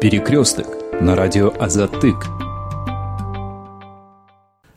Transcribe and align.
Перекресток 0.00 0.68
на 1.00 1.16
радио 1.16 1.52
Азатык. 1.58 2.26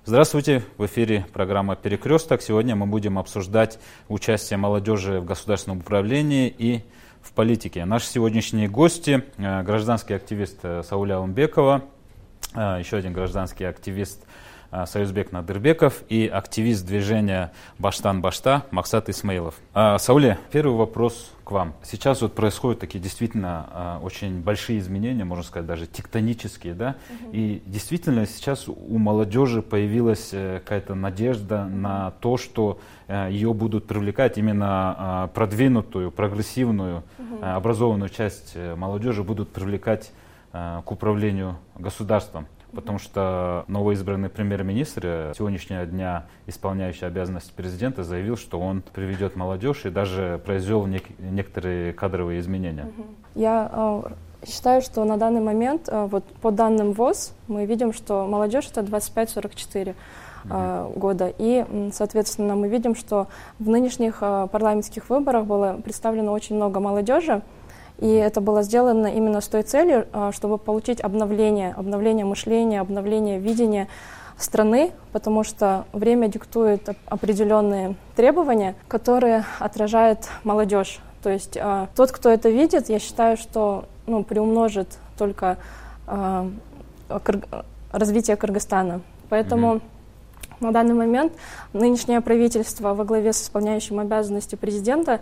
Здравствуйте, 0.03 0.63
в 0.79 0.85
эфире 0.87 1.27
программа 1.31 1.75
«Перекресток». 1.75 2.41
Сегодня 2.41 2.75
мы 2.75 2.87
будем 2.87 3.19
обсуждать 3.19 3.77
участие 4.07 4.57
молодежи 4.57 5.19
в 5.19 5.25
государственном 5.25 5.81
управлении 5.81 6.51
и 6.57 6.81
в 7.21 7.33
политике. 7.33 7.85
Наши 7.85 8.07
сегодняшние 8.07 8.67
гости 8.67 9.23
э,– 9.37 9.61
гражданский 9.63 10.15
активист 10.15 10.57
э, 10.63 10.81
Сауля 10.81 11.19
Умбекова, 11.19 11.83
э, 12.55 12.77
еще 12.79 12.97
один 12.97 13.13
гражданский 13.13 13.65
активист 13.65 14.25
Союзбек 14.85 15.31
Надырбеков 15.31 16.03
и 16.07 16.27
активист 16.27 16.85
движения 16.85 17.51
Баштан 17.77 18.21
Башта 18.21 18.65
Максат 18.71 19.09
Исмаилов. 19.09 19.55
А, 19.73 19.97
Сауле, 19.97 20.37
первый 20.51 20.77
вопрос 20.77 21.31
к 21.43 21.51
вам. 21.51 21.73
Сейчас 21.83 22.21
вот 22.21 22.33
происходят 22.33 22.79
такие 22.79 22.99
действительно 22.99 23.67
а, 23.69 23.99
очень 24.01 24.41
большие 24.41 24.79
изменения, 24.79 25.25
можно 25.25 25.43
сказать, 25.43 25.67
даже 25.67 25.87
тектонические, 25.87 26.73
да? 26.73 26.95
Угу. 27.09 27.29
И 27.33 27.61
действительно 27.65 28.25
сейчас 28.25 28.69
у 28.69 28.97
молодежи 28.97 29.61
появилась 29.61 30.29
э, 30.31 30.59
какая-то 30.59 30.95
надежда 30.95 31.65
на 31.65 32.11
то, 32.21 32.37
что 32.37 32.79
э, 33.07 33.27
ее 33.29 33.53
будут 33.53 33.87
привлекать 33.87 34.37
именно 34.37 35.29
продвинутую, 35.33 36.11
прогрессивную, 36.11 37.03
угу. 37.17 37.43
образованную 37.45 38.09
часть 38.09 38.53
э, 38.55 38.75
молодежи 38.75 39.23
будут 39.23 39.51
привлекать 39.51 40.11
к 40.51 40.91
управлению 40.91 41.55
государством 41.77 42.45
потому 42.73 42.99
что 42.99 43.65
новоизбранный 43.67 44.29
премьер-министр 44.29 45.33
сегодняшнего 45.37 45.85
дня, 45.85 46.25
исполняющий 46.47 47.05
обязанности 47.05 47.51
президента, 47.55 48.03
заявил, 48.03 48.37
что 48.37 48.59
он 48.59 48.81
приведет 48.81 49.35
молодежь 49.35 49.85
и 49.85 49.89
даже 49.89 50.41
произвел 50.45 50.85
нек- 50.87 51.11
некоторые 51.19 51.93
кадровые 51.93 52.39
изменения. 52.39 52.91
Я 53.35 53.69
э, 53.71 54.01
считаю, 54.45 54.81
что 54.81 55.03
на 55.03 55.17
данный 55.17 55.41
момент, 55.41 55.87
э, 55.87 56.07
вот 56.09 56.23
по 56.41 56.51
данным 56.51 56.93
ВОЗ, 56.93 57.33
мы 57.47 57.65
видим, 57.65 57.93
что 57.93 58.27
молодежь 58.27 58.67
это 58.71 58.81
25-44 58.81 59.95
э, 60.43 60.91
года. 60.95 61.33
И, 61.37 61.65
соответственно, 61.93 62.55
мы 62.55 62.67
видим, 62.67 62.95
что 62.95 63.27
в 63.59 63.69
нынешних 63.69 64.17
э, 64.21 64.47
парламентских 64.51 65.09
выборах 65.09 65.45
было 65.45 65.79
представлено 65.83 66.33
очень 66.33 66.55
много 66.55 66.79
молодежи, 66.79 67.41
и 68.01 68.07
это 68.07 68.41
было 68.41 68.63
сделано 68.63 69.07
именно 69.07 69.41
с 69.41 69.47
той 69.47 69.61
целью, 69.61 70.07
а, 70.11 70.31
чтобы 70.31 70.57
получить 70.57 70.99
обновление, 71.01 71.73
обновление 71.77 72.25
мышления, 72.25 72.81
обновление 72.81 73.39
видения 73.39 73.87
страны, 74.37 74.91
потому 75.11 75.43
что 75.43 75.85
время 75.93 76.27
диктует 76.27 76.89
определенные 77.05 77.95
требования, 78.15 78.75
которые 78.87 79.45
отражает 79.59 80.27
молодежь. 80.43 80.99
То 81.21 81.29
есть 81.29 81.55
э, 81.55 81.87
тот, 81.95 82.11
кто 82.11 82.29
это 82.29 82.49
видит, 82.49 82.89
я 82.89 82.97
считаю, 82.97 83.37
что 83.37 83.85
ну, 84.07 84.23
приумножит 84.23 84.97
только 85.15 85.57
э, 86.07 86.49
кыр... 87.23 87.41
развитие 87.91 88.35
Кыргызстана. 88.35 89.01
Поэтому 89.29 89.75
mm-hmm. 89.75 89.81
на 90.61 90.71
данный 90.71 90.95
момент 90.95 91.33
нынешнее 91.73 92.21
правительство 92.21 92.95
во 92.95 93.05
главе 93.05 93.33
с 93.33 93.43
исполняющим 93.43 93.99
обязанности 93.99 94.55
президента 94.55 95.21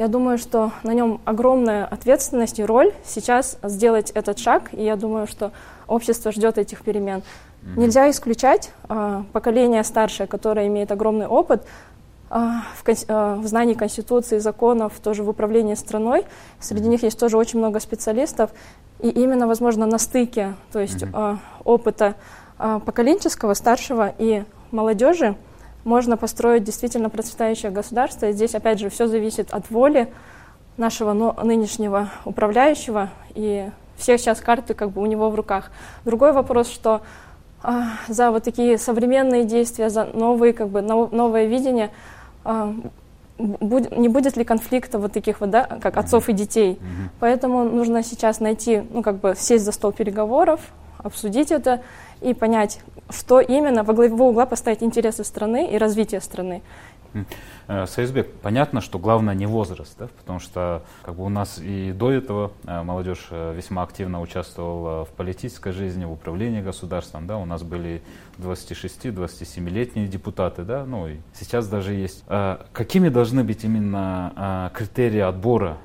я 0.00 0.08
думаю, 0.08 0.38
что 0.38 0.72
на 0.82 0.94
нем 0.94 1.20
огромная 1.26 1.84
ответственность 1.84 2.58
и 2.58 2.64
роль 2.64 2.90
сейчас 3.04 3.58
сделать 3.62 4.10
этот 4.12 4.38
шаг, 4.38 4.70
и 4.72 4.82
я 4.82 4.96
думаю, 4.96 5.26
что 5.26 5.52
общество 5.86 6.32
ждет 6.32 6.56
этих 6.56 6.80
перемен. 6.80 7.18
Mm-hmm. 7.18 7.78
Нельзя 7.80 8.10
исключать 8.10 8.70
э, 8.88 9.22
поколение 9.34 9.84
старшее, 9.84 10.26
которое 10.26 10.68
имеет 10.68 10.90
огромный 10.90 11.26
опыт 11.26 11.66
э, 12.30 12.34
в, 12.82 12.88
э, 12.88 13.34
в 13.34 13.46
знании 13.46 13.74
Конституции, 13.74 14.38
законов, 14.38 14.94
тоже 15.02 15.22
в 15.22 15.28
управлении 15.28 15.74
страной. 15.74 16.24
Среди 16.60 16.88
них 16.88 17.02
есть 17.02 17.20
тоже 17.20 17.36
очень 17.36 17.58
много 17.58 17.78
специалистов. 17.78 18.52
И 19.00 19.10
именно, 19.10 19.46
возможно, 19.46 19.84
на 19.84 19.98
стыке, 19.98 20.54
то 20.72 20.78
есть 20.78 21.02
mm-hmm. 21.02 21.34
э, 21.34 21.38
опыта 21.64 22.14
э, 22.58 22.80
поколенческого, 22.86 23.52
старшего 23.52 24.14
и 24.16 24.44
молодежи, 24.70 25.36
можно 25.84 26.16
построить 26.16 26.64
действительно 26.64 27.10
процветающее 27.10 27.70
государство. 27.70 28.26
И 28.26 28.32
здесь, 28.32 28.54
опять 28.54 28.78
же, 28.80 28.90
все 28.90 29.06
зависит 29.06 29.50
от 29.50 29.70
воли 29.70 30.12
нашего 30.76 31.12
нынешнего 31.42 32.10
управляющего, 32.24 33.10
и 33.34 33.70
все 33.96 34.18
сейчас 34.18 34.40
карты 34.40 34.74
как 34.74 34.90
бы 34.90 35.02
у 35.02 35.06
него 35.06 35.30
в 35.30 35.34
руках. 35.34 35.70
Другой 36.04 36.32
вопрос, 36.32 36.70
что 36.70 37.02
а, 37.62 37.92
за 38.08 38.30
вот 38.30 38.44
такие 38.44 38.78
современные 38.78 39.44
действия, 39.44 39.90
за 39.90 40.04
новые, 40.04 40.52
как 40.52 40.68
бы, 40.68 40.80
новое 40.80 41.44
видение, 41.44 41.90
а, 42.44 42.74
будет, 43.38 43.96
не 43.96 44.08
будет 44.08 44.36
ли 44.36 44.44
конфликта 44.44 44.98
вот 44.98 45.12
таких 45.12 45.40
вот, 45.40 45.50
да, 45.50 45.64
как 45.64 45.96
отцов 45.96 46.28
и 46.28 46.32
детей. 46.32 46.72
Mm-hmm. 46.72 47.08
Поэтому 47.20 47.64
нужно 47.64 48.02
сейчас 48.02 48.40
найти, 48.40 48.82
ну, 48.90 49.02
как 49.02 49.16
бы 49.16 49.34
сесть 49.36 49.64
за 49.64 49.72
стол 49.72 49.92
переговоров, 49.92 50.60
обсудить 50.98 51.50
это 51.50 51.82
и 52.20 52.34
понять, 52.34 52.80
что 53.10 53.40
именно 53.40 53.82
во 53.82 53.94
главе 53.94 54.12
угла 54.12 54.46
поставить 54.46 54.82
интересы 54.82 55.24
страны 55.24 55.70
и 55.72 55.78
развитие 55.78 56.20
страны. 56.20 56.62
Э, 57.66 57.86
Союзбек, 57.86 58.32
понятно, 58.42 58.80
что 58.80 58.98
главное 58.98 59.34
не 59.34 59.46
возраст, 59.46 59.96
да, 59.98 60.08
потому 60.18 60.38
что 60.38 60.82
как 61.02 61.14
бы 61.14 61.24
у 61.24 61.28
нас 61.28 61.58
и 61.58 61.92
до 61.92 62.10
этого 62.10 62.52
э, 62.64 62.82
молодежь 62.82 63.28
э, 63.30 63.54
весьма 63.56 63.82
активно 63.82 64.20
участвовала 64.20 65.04
в 65.04 65.10
политической 65.10 65.72
жизни, 65.72 66.04
в 66.04 66.12
управлении 66.12 66.60
государством, 66.60 67.26
да, 67.26 67.38
у 67.38 67.44
нас 67.44 67.62
были 67.62 68.02
26-27-летние 68.38 70.06
депутаты, 70.06 70.62
да, 70.62 70.84
ну 70.84 71.08
и 71.08 71.16
сейчас 71.34 71.68
даже 71.68 71.94
есть. 71.94 72.24
Какими 72.72 73.08
должны 73.08 73.44
быть 73.44 73.64
именно 73.64 74.70
критерии 74.74 75.20
отбора 75.20 75.78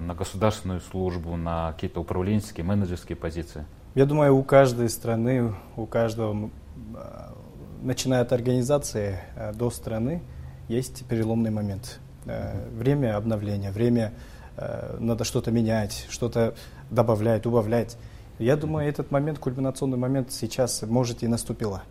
на 0.00 0.14
государственную 0.14 0.80
службу, 0.80 1.36
на 1.36 1.72
какие-то 1.72 2.00
управленческие, 2.00 2.64
менеджерские 2.64 3.16
позиции? 3.16 3.64
Я 3.96 4.04
думаю, 4.04 4.36
у 4.36 4.42
каждой 4.42 4.90
страны, 4.90 5.54
у 5.74 5.86
каждого, 5.86 6.50
а, 6.94 7.32
начиная 7.80 8.20
от 8.20 8.30
организации 8.30 9.18
а, 9.34 9.54
до 9.54 9.70
страны, 9.70 10.22
есть 10.68 11.06
переломный 11.06 11.50
момент. 11.50 11.98
Э, 12.26 12.68
время 12.76 13.16
обновления, 13.16 13.70
время 13.70 14.12
э, 14.58 14.98
надо 15.00 15.24
что-то 15.24 15.50
менять, 15.50 16.06
что-то 16.10 16.54
добавлять, 16.90 17.46
убавлять. 17.46 17.96
Я 18.38 18.56
думаю, 18.56 18.86
этот 18.86 19.10
момент, 19.10 19.38
кульминационный 19.38 19.96
момент 19.96 20.30
сейчас, 20.30 20.82
может, 20.82 21.22
и 21.22 21.26
наступила. 21.26 21.82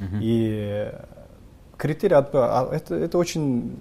Uh-huh. 0.00 0.18
И 0.20 0.92
критерий 1.78 2.16
отбора, 2.16 2.68
это, 2.72 2.94
это 2.94 3.16
очень, 3.16 3.78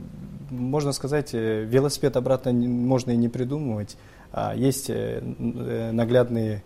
можно 0.49 0.93
сказать, 0.93 1.33
э, 1.33 1.65
велосипед 1.65 2.15
обратно 2.15 2.53
можно 2.53 3.11
и 3.11 3.17
не 3.17 3.27
придумывать. 3.27 3.97
А 4.31 4.55
есть 4.55 4.89
наглядные 4.89 6.63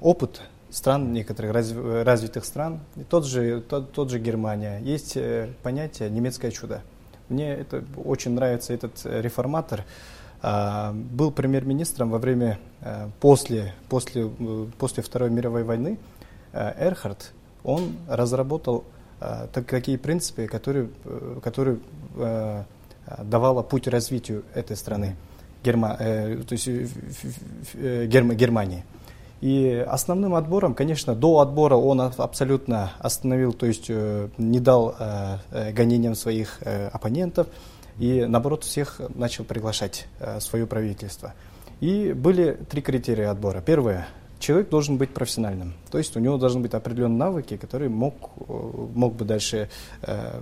опыт 0.00 0.42
стран, 0.72 1.12
некоторых 1.12 1.52
развитых 2.04 2.44
стран, 2.44 2.80
тот 3.08 3.26
же, 3.26 3.60
тот, 3.60 3.92
тот 3.92 4.10
же 4.10 4.18
Германия, 4.18 4.80
есть 4.80 5.16
э, 5.16 5.48
понятие 5.62 6.10
«немецкое 6.10 6.50
чудо». 6.50 6.82
Мне 7.28 7.52
это 7.52 7.84
очень 8.04 8.32
нравится 8.32 8.72
этот 8.72 9.00
реформатор. 9.04 9.84
Э, 10.42 10.92
был 10.92 11.30
премьер-министром 11.30 12.10
во 12.10 12.18
время, 12.18 12.58
после, 13.20 13.74
после, 13.88 14.28
после 14.78 15.02
Второй 15.02 15.30
мировой 15.30 15.62
войны, 15.62 15.98
Эрхард, 16.52 17.32
он 17.64 17.96
разработал 18.08 18.84
такие 19.52 19.96
принципы, 19.96 20.46
которые, 20.46 20.88
которые 21.42 21.78
давала 23.18 23.62
путь 23.62 23.86
развитию 23.86 24.44
этой 24.52 24.76
страны. 24.76 25.16
Герма, 25.62 25.96
э, 25.98 26.42
то 26.46 26.52
есть, 26.52 26.68
э, 26.68 28.06
Герма, 28.06 28.34
Германии. 28.34 28.84
И 29.42 29.84
основным 29.88 30.36
отбором, 30.36 30.72
конечно, 30.72 31.16
до 31.16 31.40
отбора 31.40 31.74
он 31.74 32.00
абсолютно 32.00 32.92
остановил, 33.00 33.52
то 33.52 33.66
есть 33.66 33.86
э, 33.88 34.28
не 34.38 34.60
дал 34.60 34.94
э, 34.96 35.38
э, 35.50 35.72
гонениям 35.72 36.14
своих 36.14 36.58
э, 36.60 36.86
оппонентов 36.86 37.48
и, 37.98 38.24
наоборот, 38.24 38.62
всех 38.62 39.00
начал 39.16 39.42
приглашать 39.42 40.06
э, 40.20 40.38
свое 40.38 40.64
правительство. 40.68 41.34
И 41.80 42.12
были 42.12 42.52
три 42.70 42.82
критерия 42.82 43.32
отбора. 43.32 43.60
Первое. 43.60 44.06
Человек 44.38 44.68
должен 44.68 44.96
быть 44.96 45.10
профессиональным, 45.10 45.74
то 45.90 45.98
есть 45.98 46.16
у 46.16 46.20
него 46.20 46.36
должны 46.36 46.60
быть 46.60 46.74
определенные 46.74 47.18
навыки, 47.18 47.56
которые 47.56 47.88
мог, 47.88 48.14
э, 48.48 48.52
мог 48.94 49.14
бы 49.14 49.24
дальше 49.24 49.68
э, 50.02 50.40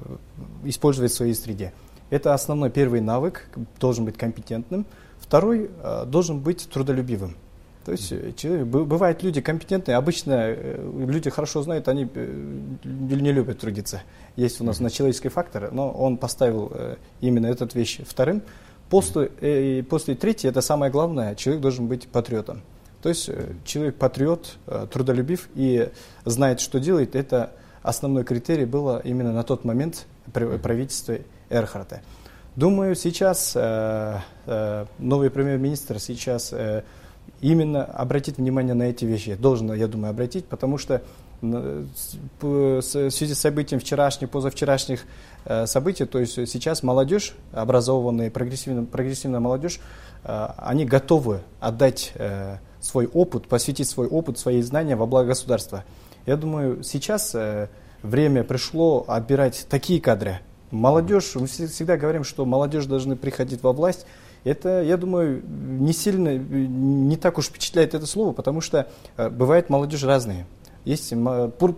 использовать 0.64 1.12
в 1.12 1.14
своей 1.14 1.34
среде. 1.34 1.72
Это 2.10 2.34
основной 2.34 2.68
первый 2.68 3.00
навык, 3.00 3.48
должен 3.78 4.04
быть 4.04 4.18
компетентным– 4.18 4.84
Второй 5.30 5.70
э, 5.80 6.06
должен 6.06 6.40
быть 6.40 6.68
трудолюбивым. 6.68 7.36
То 7.84 7.92
есть 7.92 8.10
э, 8.10 8.32
человек, 8.36 8.66
бывают 8.66 9.22
люди 9.22 9.40
компетентные, 9.40 9.96
обычно 9.96 10.32
э, 10.32 11.04
люди 11.06 11.30
хорошо 11.30 11.62
знают, 11.62 11.86
они 11.86 12.08
не 12.82 13.30
любят 13.30 13.60
трудиться. 13.60 14.02
Есть 14.34 14.60
у 14.60 14.64
нас 14.64 14.80
на 14.80 14.90
человеческий 14.90 15.28
фактор, 15.28 15.70
но 15.70 15.88
он 15.88 16.16
поставил 16.16 16.72
именно 17.20 17.46
этот 17.46 17.76
вещь 17.76 18.00
вторым. 18.04 18.42
После, 18.88 19.84
после 19.88 20.16
третьего, 20.16 20.50
это 20.50 20.62
самое 20.62 20.90
главное, 20.90 21.36
человек 21.36 21.62
должен 21.62 21.86
быть 21.86 22.08
патриотом. 22.08 22.62
То 23.00 23.08
есть 23.08 23.30
человек 23.64 23.94
патриот, 23.94 24.56
трудолюбив 24.92 25.48
и 25.54 25.90
знает, 26.24 26.58
что 26.58 26.80
делает, 26.80 27.14
это 27.14 27.52
основной 27.84 28.24
критерий 28.24 28.64
было 28.64 29.00
именно 29.04 29.32
на 29.32 29.44
тот 29.44 29.64
момент 29.64 30.06
правительства 30.32 31.18
Эрхарта. 31.50 32.00
Думаю, 32.60 32.94
сейчас 32.94 33.52
э, 33.56 34.18
э, 34.44 34.84
новый 34.98 35.30
премьер-министр 35.30 35.98
сейчас 35.98 36.52
э, 36.52 36.82
именно 37.40 37.86
обратить 37.86 38.36
внимание 38.36 38.74
на 38.74 38.82
эти 38.82 39.06
вещи. 39.06 39.34
Должен, 39.34 39.72
я 39.72 39.88
думаю, 39.88 40.10
обратить, 40.10 40.44
потому 40.44 40.76
что 40.76 41.00
в 41.40 42.82
связи 42.82 43.32
с 43.32 43.38
событием 43.38 43.80
вчерашних, 43.80 44.28
позавчерашних 44.28 45.06
событий, 45.64 46.04
то 46.04 46.18
есть 46.18 46.34
сейчас 46.34 46.82
молодежь, 46.82 47.32
образованная, 47.52 48.30
прогрессивная, 48.30 48.84
прогрессивная 48.84 49.40
молодежь, 49.40 49.80
они 50.22 50.84
готовы 50.84 51.40
отдать 51.58 52.12
свой 52.78 53.06
опыт, 53.06 53.48
посвятить 53.48 53.88
свой 53.88 54.06
опыт, 54.06 54.38
свои 54.38 54.60
знания 54.60 54.96
во 54.96 55.06
благо 55.06 55.28
государства. 55.28 55.84
Я 56.26 56.36
думаю, 56.36 56.82
сейчас 56.82 57.34
время 58.02 58.44
пришло 58.44 59.06
отбирать 59.08 59.66
такие 59.70 59.98
кадры. 59.98 60.40
Молодежь, 60.70 61.34
мы 61.34 61.46
всегда 61.46 61.96
говорим, 61.96 62.24
что 62.24 62.44
молодежь 62.44 62.86
должны 62.86 63.16
приходить 63.16 63.62
во 63.62 63.72
власть. 63.72 64.06
Это, 64.44 64.82
я 64.82 64.96
думаю, 64.96 65.42
не 65.46 65.92
сильно, 65.92 66.38
не 66.38 67.16
так 67.16 67.38
уж 67.38 67.46
впечатляет 67.46 67.94
это 67.94 68.06
слово, 68.06 68.32
потому 68.32 68.60
что 68.60 68.88
бывает 69.16 69.68
молодежь 69.68 70.04
разные. 70.04 70.46
Есть 70.84 71.12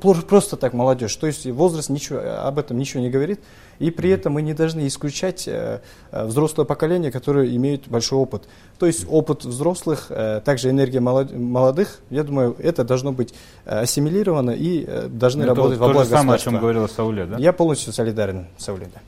просто 0.00 0.56
так 0.56 0.72
молодежь, 0.72 1.14
то 1.16 1.26
есть 1.26 1.46
возраст 1.46 1.90
ничего, 1.90 2.20
об 2.20 2.58
этом 2.58 2.78
ничего 2.78 3.02
не 3.02 3.10
говорит, 3.10 3.40
и 3.78 3.90
при 3.90 4.10
этом 4.10 4.34
мы 4.34 4.42
не 4.42 4.54
должны 4.54 4.86
исключать 4.86 5.48
э, 5.48 5.80
э, 6.12 6.24
взрослое 6.24 6.64
поколение, 6.64 7.10
которое 7.10 7.54
имеет 7.56 7.88
большой 7.88 8.18
опыт. 8.18 8.44
То 8.78 8.86
есть 8.86 9.04
опыт 9.08 9.44
взрослых, 9.44 10.06
э, 10.10 10.40
также 10.44 10.70
энергия 10.70 11.00
молодых, 11.00 11.98
я 12.10 12.22
думаю, 12.22 12.54
это 12.60 12.84
должно 12.84 13.12
быть 13.12 13.34
ассимилировано 13.64 14.52
и 14.52 15.08
должны 15.08 15.42
это 15.42 15.54
работать 15.54 15.78
вот 15.78 15.86
во 15.86 15.92
благо 15.92 16.08
же 16.08 16.10
самое, 16.10 16.36
о 16.36 16.38
чем 16.38 16.58
говорила 16.58 16.86
Сауле, 16.86 17.26
да? 17.26 17.38
Я 17.38 17.52
полностью 17.52 17.92
солидарен 17.92 18.46
с 18.56 18.64
Сауле, 18.64 18.88
да. 18.94 19.00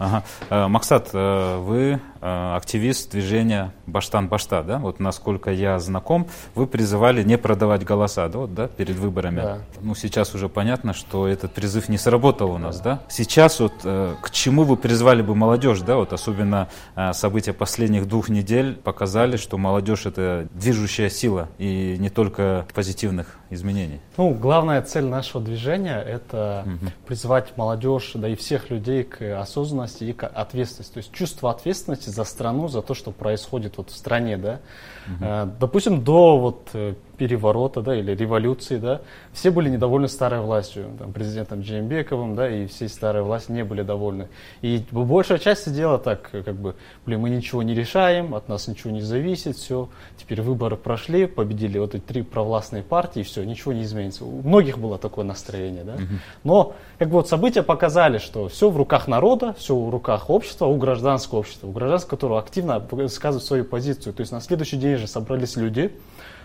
Ага. 0.00 0.24
Э, 0.48 0.66
Максат, 0.66 1.10
э, 1.12 1.58
вы 1.58 1.78
э, 1.92 1.98
активист 2.20 3.10
движения 3.10 3.72
Баштан-Башта, 3.86 4.62
да? 4.62 4.78
Вот 4.78 5.00
насколько 5.00 5.50
я 5.50 5.78
знаком, 5.78 6.28
вы 6.54 6.66
призывали 6.66 7.22
не 7.22 7.38
продавать 7.38 7.84
голоса, 7.84 8.28
да, 8.28 8.38
вот, 8.38 8.54
да 8.54 8.68
перед 8.68 8.96
выборами. 8.96 9.40
Да. 9.40 9.58
Ну, 9.80 9.94
сейчас 9.94 10.34
уже 10.34 10.48
понятно, 10.48 10.92
что 10.92 11.26
этот 11.26 11.52
призыв 11.52 11.88
не 11.88 11.98
сработал 11.98 12.50
у 12.50 12.58
нас, 12.58 12.80
да? 12.80 13.00
Сейчас 13.08 13.60
вот 13.60 13.72
к 13.82 14.30
чему 14.32 14.64
вы 14.64 14.76
призвали 14.76 15.22
бы 15.22 15.34
молодежь, 15.34 15.80
да? 15.80 15.96
Вот 15.96 16.12
особенно 16.12 16.68
события 17.12 17.52
последних 17.52 18.06
двух 18.06 18.28
недель 18.28 18.74
показали, 18.74 19.36
что 19.36 19.58
молодежь 19.58 20.06
это 20.06 20.48
движущая 20.52 21.08
сила 21.08 21.48
и 21.58 21.96
не 21.98 22.10
только 22.10 22.66
позитивных 22.74 23.38
изменений. 23.50 24.00
Ну, 24.16 24.32
главная 24.32 24.80
цель 24.82 25.06
нашего 25.06 25.42
движения 25.42 26.00
это 26.00 26.64
угу. 26.66 26.92
призвать 27.06 27.56
молодежь, 27.56 28.12
да 28.14 28.28
и 28.28 28.36
всех 28.36 28.70
людей 28.70 29.02
к 29.02 29.40
осознанности 29.40 30.04
и 30.04 30.16
ответственности. 30.20 30.94
То 30.94 30.98
есть 30.98 31.12
чувство 31.12 31.50
ответственности 31.50 32.09
за 32.10 32.24
страну, 32.24 32.68
за 32.68 32.82
то, 32.82 32.94
что 32.94 33.10
происходит 33.10 33.76
вот 33.76 33.90
в 33.90 33.96
стране, 33.96 34.36
да. 34.36 34.60
Угу. 35.06 35.52
Допустим, 35.60 36.02
до 36.04 36.38
вот 36.38 36.70
э, 36.74 36.94
переворота, 37.20 37.82
да, 37.82 37.94
или 37.94 38.14
революции, 38.14 38.78
да, 38.78 39.02
все 39.34 39.50
были 39.50 39.68
недовольны 39.68 40.08
старой 40.08 40.40
властью, 40.40 40.86
там, 40.98 41.12
президентом 41.12 41.60
Джеймбековым, 41.60 42.34
да, 42.34 42.48
и 42.48 42.66
всей 42.66 42.88
старой 42.88 43.22
власти 43.22 43.52
не 43.52 43.62
были 43.62 43.82
довольны. 43.82 44.28
И 44.62 44.82
большая 44.90 45.38
часть 45.38 45.66
сидела 45.66 45.98
так, 45.98 46.30
как 46.30 46.54
бы, 46.54 46.76
блин, 47.04 47.20
мы 47.20 47.28
ничего 47.28 47.62
не 47.62 47.74
решаем, 47.74 48.34
от 48.34 48.48
нас 48.48 48.68
ничего 48.68 48.90
не 48.90 49.02
зависит, 49.02 49.58
все, 49.58 49.90
теперь 50.16 50.40
выборы 50.40 50.78
прошли, 50.78 51.26
победили 51.26 51.78
вот 51.78 51.94
эти 51.94 52.02
три 52.02 52.22
провластные 52.22 52.82
партии, 52.82 53.22
все, 53.22 53.44
ничего 53.44 53.74
не 53.74 53.82
изменится. 53.82 54.24
У 54.24 54.40
многих 54.40 54.78
было 54.78 54.96
такое 54.96 55.26
настроение, 55.26 55.84
да. 55.84 55.96
Но, 56.42 56.72
как 56.98 57.08
бы, 57.08 57.16
вот 57.16 57.28
события 57.28 57.62
показали, 57.62 58.16
что 58.16 58.48
все 58.48 58.70
в 58.70 58.78
руках 58.78 59.08
народа, 59.08 59.54
все 59.58 59.76
в 59.76 59.90
руках 59.90 60.30
общества, 60.30 60.64
у 60.64 60.76
гражданского 60.78 61.40
общества, 61.40 61.66
у 61.66 61.72
гражданского, 61.72 62.10
которого 62.16 62.38
активно 62.38 62.78
высказывает 62.90 63.46
свою 63.46 63.64
позицию. 63.66 64.14
То 64.14 64.22
есть 64.22 64.32
на 64.32 64.40
следующий 64.40 64.78
день 64.78 64.96
же 64.96 65.06
собрались 65.06 65.56
люди, 65.56 65.92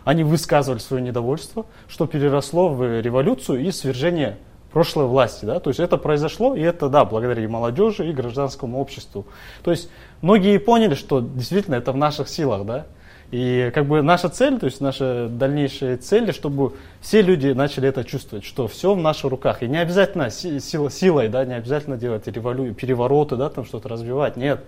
они 0.06 0.24
высказывали 0.24 0.80
свое 0.80 1.04
недовольство, 1.04 1.66
что 1.90 2.07
переросло 2.07 2.69
в 2.69 3.02
революцию 3.02 3.66
и 3.66 3.72
свержение 3.72 4.38
прошлой 4.72 5.06
власти. 5.07 5.46
Да? 5.46 5.60
То 5.60 5.69
есть 5.69 5.80
это 5.80 5.98
произошло, 5.98 6.56
и 6.56 6.62
это, 6.62 6.90
да, 6.90 7.06
благодаря 7.06 7.44
и 7.44 7.48
молодежи, 7.48 8.07
и 8.07 8.13
гражданскому 8.13 8.80
обществу. 8.80 9.25
То 9.63 9.72
есть 9.72 9.90
многие 10.22 10.60
поняли, 10.60 10.96
что 10.96 11.22
действительно 11.22 11.75
это 11.75 11.92
в 11.92 11.98
наших 11.98 12.30
силах. 12.30 12.66
Да? 12.66 12.86
И 13.31 13.72
как 13.74 13.88
бы 13.88 14.02
наша 14.04 14.30
цель, 14.30 14.60
то 14.60 14.68
есть 14.68 14.81
наша 14.81 15.28
дальнейшая 15.28 15.98
цель, 15.98 16.31
чтобы 16.34 16.74
все 17.02 17.22
люди 17.22 17.48
начали 17.48 17.90
это 17.90 18.04
чувствовать, 18.04 18.46
что 18.46 18.68
все 18.68 18.94
в 18.94 19.02
наших 19.02 19.31
руках. 19.31 19.63
И 19.63 19.68
не 19.68 19.78
обязательно 19.78 20.30
силой, 20.30 21.30
да, 21.30 21.46
не 21.46 21.56
обязательно 21.56 21.98
делать 21.98 22.28
револю, 22.28 22.74
перевороты, 22.75 23.38
да, 23.38 23.50
там 23.50 23.66
что-то 23.66 23.90
развивать. 23.90 24.38
Нет. 24.38 24.63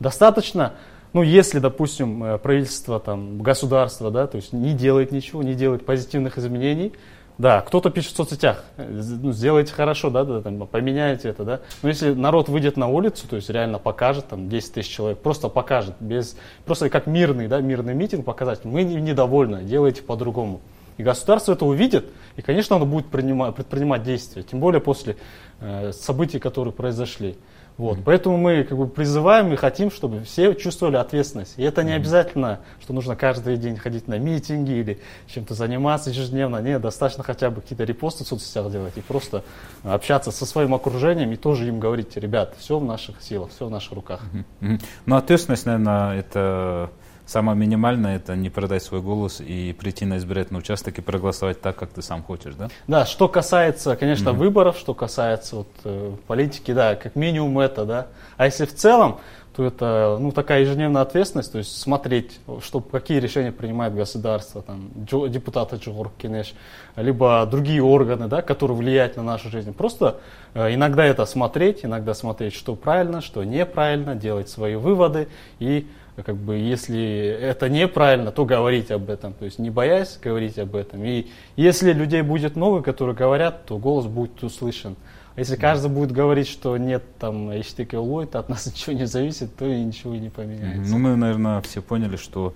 Достаточно 0.00 0.74
ну, 1.12 1.22
если, 1.22 1.58
допустим, 1.58 2.22
э, 2.22 2.38
правительство, 2.38 3.00
там, 3.00 3.40
государство, 3.42 4.10
да, 4.10 4.26
то 4.26 4.36
есть 4.36 4.52
не 4.52 4.74
делает 4.74 5.12
ничего, 5.12 5.42
не 5.42 5.54
делает 5.54 5.86
позитивных 5.86 6.38
изменений, 6.38 6.92
да, 7.38 7.60
кто-то 7.60 7.90
пишет 7.90 8.14
в 8.14 8.16
соцсетях, 8.16 8.64
э, 8.76 8.84
ну, 8.90 9.32
сделайте 9.32 9.72
хорошо, 9.72 10.10
да, 10.10 10.24
да, 10.24 10.42
там, 10.42 10.66
поменяйте 10.66 11.28
это, 11.28 11.44
да. 11.44 11.60
Но 11.82 11.88
если 11.88 12.12
народ 12.12 12.48
выйдет 12.48 12.76
на 12.76 12.88
улицу, 12.88 13.28
то 13.28 13.36
есть 13.36 13.48
реально 13.48 13.78
покажет, 13.78 14.26
там, 14.26 14.48
10 14.48 14.72
тысяч 14.74 14.90
человек, 14.90 15.18
просто 15.18 15.48
покажет, 15.48 15.94
без, 16.00 16.36
просто 16.64 16.90
как 16.90 17.06
мирный, 17.06 17.46
да, 17.46 17.60
мирный 17.60 17.94
митинг 17.94 18.24
показать, 18.24 18.64
мы 18.64 18.82
недовольны, 18.82 19.62
делайте 19.62 20.02
по-другому. 20.02 20.60
И 20.98 21.04
государство 21.04 21.52
это 21.52 21.64
увидит, 21.64 22.06
и, 22.36 22.42
конечно, 22.42 22.74
оно 22.74 22.84
будет 22.84 23.06
принимать, 23.06 23.54
предпринимать 23.54 24.02
действия, 24.02 24.42
тем 24.42 24.58
более 24.58 24.80
после 24.80 25.16
э, 25.60 25.92
событий, 25.92 26.40
которые 26.40 26.74
произошли. 26.74 27.36
Вот. 27.78 28.00
Поэтому 28.04 28.36
мы 28.36 28.64
как 28.64 28.76
бы 28.76 28.88
призываем 28.88 29.52
и 29.52 29.56
хотим, 29.56 29.92
чтобы 29.92 30.24
все 30.24 30.52
чувствовали 30.54 30.96
ответственность. 30.96 31.54
И 31.56 31.62
это 31.62 31.84
не 31.84 31.92
обязательно, 31.92 32.58
что 32.80 32.92
нужно 32.92 33.14
каждый 33.14 33.56
день 33.56 33.76
ходить 33.76 34.08
на 34.08 34.18
митинги 34.18 34.72
или 34.72 35.00
чем-то 35.28 35.54
заниматься 35.54 36.10
ежедневно. 36.10 36.60
Нет, 36.60 36.82
достаточно 36.82 37.22
хотя 37.22 37.50
бы 37.50 37.60
какие-то 37.60 37.84
репосты 37.84 38.24
в 38.24 38.26
соцсетях 38.26 38.70
делать 38.72 38.94
и 38.96 39.00
просто 39.00 39.44
общаться 39.84 40.32
со 40.32 40.44
своим 40.44 40.74
окружением 40.74 41.30
и 41.30 41.36
тоже 41.36 41.68
им 41.68 41.78
говорить, 41.78 42.16
ребят, 42.16 42.56
все 42.58 42.80
в 42.80 42.84
наших 42.84 43.22
силах, 43.22 43.50
все 43.50 43.66
в 43.66 43.70
наших 43.70 43.92
руках. 43.92 44.22
Ну, 44.60 45.16
ответственность, 45.16 45.64
наверное, 45.64 46.18
это 46.18 46.90
Самое 47.28 47.58
минимальное 47.58 48.16
это 48.16 48.34
не 48.36 48.48
продать 48.48 48.82
свой 48.82 49.02
голос 49.02 49.42
и 49.42 49.74
прийти 49.78 50.06
на 50.06 50.16
избирательный 50.16 50.60
участок 50.60 50.98
и 50.98 51.02
проголосовать 51.02 51.60
так, 51.60 51.76
как 51.76 51.90
ты 51.90 52.00
сам 52.00 52.22
хочешь, 52.22 52.54
да? 52.54 52.70
Да, 52.86 53.04
что 53.04 53.28
касается, 53.28 53.96
конечно, 53.96 54.30
mm-hmm. 54.30 54.36
выборов, 54.36 54.78
что 54.78 54.94
касается 54.94 55.56
вот, 55.56 55.68
э, 55.84 56.14
политики, 56.26 56.72
да, 56.72 56.96
как 56.96 57.16
минимум 57.16 57.58
это, 57.58 57.84
да. 57.84 58.06
А 58.38 58.46
если 58.46 58.64
в 58.64 58.74
целом, 58.74 59.18
то 59.54 59.62
это 59.62 60.16
ну, 60.18 60.32
такая 60.32 60.62
ежедневная 60.62 61.02
ответственность, 61.02 61.52
то 61.52 61.58
есть 61.58 61.78
смотреть, 61.78 62.40
что, 62.64 62.80
какие 62.80 63.20
решения 63.20 63.52
принимает 63.52 63.94
государство, 63.94 64.62
там, 64.62 64.88
депутаты 64.94 65.76
Джугур 65.76 66.10
Кинеш, 66.16 66.54
либо 66.96 67.44
другие 67.44 67.82
органы, 67.82 68.28
да, 68.28 68.40
которые 68.40 68.74
влияют 68.74 69.18
на 69.18 69.22
нашу 69.22 69.50
жизнь. 69.50 69.74
Просто 69.74 70.16
э, 70.54 70.72
иногда 70.72 71.04
это 71.04 71.26
смотреть, 71.26 71.84
иногда 71.84 72.14
смотреть, 72.14 72.54
что 72.54 72.74
правильно, 72.74 73.20
что 73.20 73.44
неправильно, 73.44 74.14
делать 74.14 74.48
свои 74.48 74.76
выводы 74.76 75.28
и 75.58 75.86
как 76.22 76.36
бы, 76.36 76.56
если 76.56 77.38
это 77.40 77.68
неправильно, 77.68 78.32
то 78.32 78.44
говорить 78.44 78.90
об 78.90 79.10
этом, 79.10 79.32
то 79.32 79.44
есть 79.44 79.58
не 79.58 79.70
боясь 79.70 80.18
говорить 80.22 80.58
об 80.58 80.74
этом. 80.74 81.04
И 81.04 81.28
если 81.56 81.92
людей 81.92 82.22
будет 82.22 82.56
много, 82.56 82.82
которые 82.82 83.14
говорят, 83.14 83.66
то 83.66 83.78
голос 83.78 84.06
будет 84.06 84.42
услышан. 84.42 84.96
А 85.36 85.40
если 85.40 85.54
каждый 85.54 85.88
будет 85.88 86.10
говорить, 86.10 86.48
что 86.48 86.76
нет, 86.76 87.04
там, 87.18 87.50
Лойт, 87.92 88.34
от 88.34 88.48
нас 88.48 88.66
ничего 88.72 88.92
не 88.96 89.06
зависит, 89.06 89.54
то 89.56 89.66
и 89.66 89.84
ничего 89.84 90.16
не 90.16 90.30
поменяется. 90.30 90.90
Ну, 90.90 90.98
мы, 90.98 91.14
наверное, 91.14 91.60
все 91.60 91.80
поняли, 91.80 92.16
что 92.16 92.54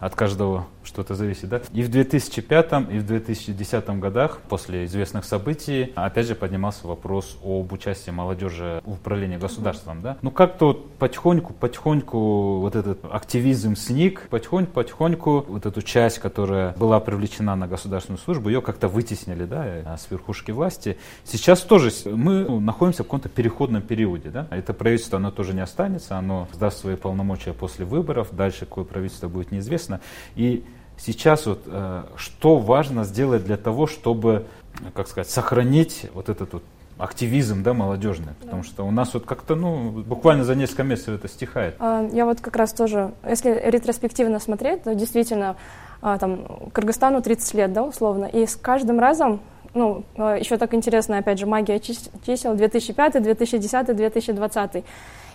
от 0.00 0.14
каждого 0.14 0.66
что-то 0.82 1.14
зависит. 1.14 1.48
Да? 1.48 1.60
И 1.72 1.82
в 1.82 1.90
2005 1.90 2.72
и 2.90 2.98
в 2.98 3.06
2010 3.06 3.88
годах, 4.00 4.40
после 4.48 4.84
известных 4.86 5.24
событий, 5.24 5.92
опять 5.94 6.26
же 6.26 6.34
поднимался 6.34 6.86
вопрос 6.86 7.38
об 7.44 7.72
участии 7.72 8.10
молодежи 8.10 8.80
в 8.84 8.92
управлении 8.92 9.36
государством. 9.36 10.02
Да? 10.02 10.16
Ну 10.22 10.30
как-то 10.30 10.72
потихоньку, 10.98 11.52
потихоньку 11.52 12.60
вот 12.60 12.76
этот 12.76 13.04
активизм 13.10 13.76
сник, 13.76 14.28
потихоньку-потихоньку 14.30 15.44
вот 15.48 15.66
эту 15.66 15.82
часть, 15.82 16.18
которая 16.18 16.72
была 16.74 17.00
привлечена 17.00 17.54
на 17.56 17.68
государственную 17.68 18.18
службу, 18.18 18.48
ее 18.48 18.62
как-то 18.62 18.88
вытеснили 18.88 19.44
да, 19.44 19.64
э, 19.66 19.96
с 19.96 20.10
верхушки 20.10 20.50
власти. 20.50 20.96
Сейчас 21.24 21.60
тоже 21.60 21.90
мы 22.06 22.44
ну, 22.44 22.60
находимся 22.60 23.02
в 23.02 23.06
каком-то 23.06 23.28
переходном 23.28 23.82
периоде. 23.82 24.30
Да? 24.30 24.46
Это 24.50 24.72
правительство, 24.72 25.18
оно 25.18 25.30
тоже 25.30 25.54
не 25.54 25.60
останется, 25.60 26.16
оно 26.16 26.48
сдаст 26.52 26.80
свои 26.80 26.96
полномочия 26.96 27.52
после 27.52 27.84
выборов, 27.84 28.28
дальше 28.32 28.60
какое 28.60 28.84
правительство 28.84 29.28
будет 29.28 29.52
неизвестно. 29.52 29.89
И 30.36 30.64
сейчас 30.98 31.46
вот 31.46 31.62
э, 31.66 32.04
что 32.16 32.58
важно 32.58 33.04
сделать 33.04 33.44
для 33.44 33.56
того, 33.56 33.86
чтобы, 33.86 34.46
как 34.94 35.08
сказать, 35.08 35.30
сохранить 35.30 36.06
вот 36.14 36.28
этот 36.28 36.52
вот 36.52 36.62
активизм, 37.00 37.62
да, 37.62 37.72
молодежный, 37.72 38.34
потому 38.40 38.62
что 38.62 38.84
у 38.84 38.90
нас 38.90 39.14
вот 39.14 39.24
как-то, 39.24 39.54
ну, 39.54 39.90
буквально 39.90 40.44
за 40.44 40.54
несколько 40.54 40.82
месяцев 40.82 41.18
это 41.18 41.28
стихает. 41.28 41.76
А, 41.78 42.08
я 42.12 42.26
вот 42.26 42.40
как 42.40 42.56
раз 42.56 42.72
тоже, 42.72 43.12
если 43.26 43.60
ретроспективно 43.64 44.38
смотреть, 44.38 44.84
то 44.84 44.94
действительно, 44.94 45.56
а, 46.02 46.18
там, 46.18 46.46
Кыргызстану 46.72 47.22
30 47.22 47.54
лет, 47.54 47.72
да, 47.72 47.82
условно, 47.82 48.26
и 48.26 48.46
с 48.46 48.54
каждым 48.54 49.00
разом, 49.00 49.40
ну, 49.72 50.04
а, 50.16 50.36
еще 50.36 50.58
так 50.58 50.74
интересно, 50.74 51.18
опять 51.18 51.38
же, 51.38 51.46
магия 51.46 51.80
чисел 51.80 52.54
2005, 52.54 53.22
2010, 53.22 53.96
2020. 53.96 54.84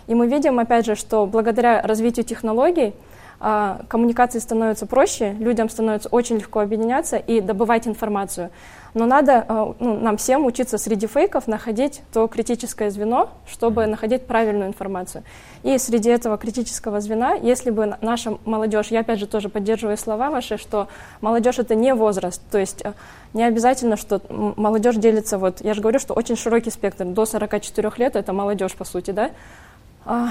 И 0.06 0.14
мы 0.14 0.28
видим, 0.28 0.58
опять 0.60 0.86
же, 0.86 0.94
что 0.94 1.26
благодаря 1.26 1.82
развитию 1.82 2.24
технологий, 2.24 2.94
а, 3.38 3.82
коммуникации 3.88 4.38
становятся 4.38 4.86
проще, 4.86 5.32
людям 5.32 5.68
становится 5.68 6.08
очень 6.08 6.36
легко 6.36 6.60
объединяться 6.60 7.16
и 7.16 7.40
добывать 7.40 7.86
информацию. 7.86 8.50
Но 8.94 9.04
надо 9.04 9.44
а, 9.46 9.74
ну, 9.78 10.00
нам 10.00 10.16
всем 10.16 10.46
учиться 10.46 10.78
среди 10.78 11.06
фейков 11.06 11.46
находить 11.46 12.00
то 12.14 12.28
критическое 12.28 12.90
звено, 12.90 13.28
чтобы 13.46 13.86
находить 13.86 14.26
правильную 14.26 14.68
информацию. 14.68 15.22
И 15.62 15.76
среди 15.76 16.08
этого 16.08 16.38
критического 16.38 17.00
звена, 17.00 17.34
если 17.34 17.70
бы 17.70 17.98
наша 18.00 18.38
молодежь, 18.46 18.86
я 18.88 19.00
опять 19.00 19.18
же 19.18 19.26
тоже 19.26 19.50
поддерживаю 19.50 19.98
слова 19.98 20.30
ваши, 20.30 20.56
что 20.56 20.88
молодежь 21.20 21.58
это 21.58 21.74
не 21.74 21.92
возраст, 21.92 22.40
то 22.50 22.56
есть 22.56 22.86
а, 22.86 22.94
не 23.34 23.44
обязательно, 23.44 23.98
что 23.98 24.22
молодежь 24.30 24.96
делится, 24.96 25.36
вот 25.36 25.60
я 25.60 25.74
же 25.74 25.82
говорю, 25.82 25.98
что 25.98 26.14
очень 26.14 26.36
широкий 26.36 26.70
спектр, 26.70 27.04
до 27.04 27.26
44 27.26 27.92
лет 27.98 28.16
это 28.16 28.32
молодежь 28.32 28.74
по 28.74 28.84
сути, 28.84 29.10
да, 29.10 29.30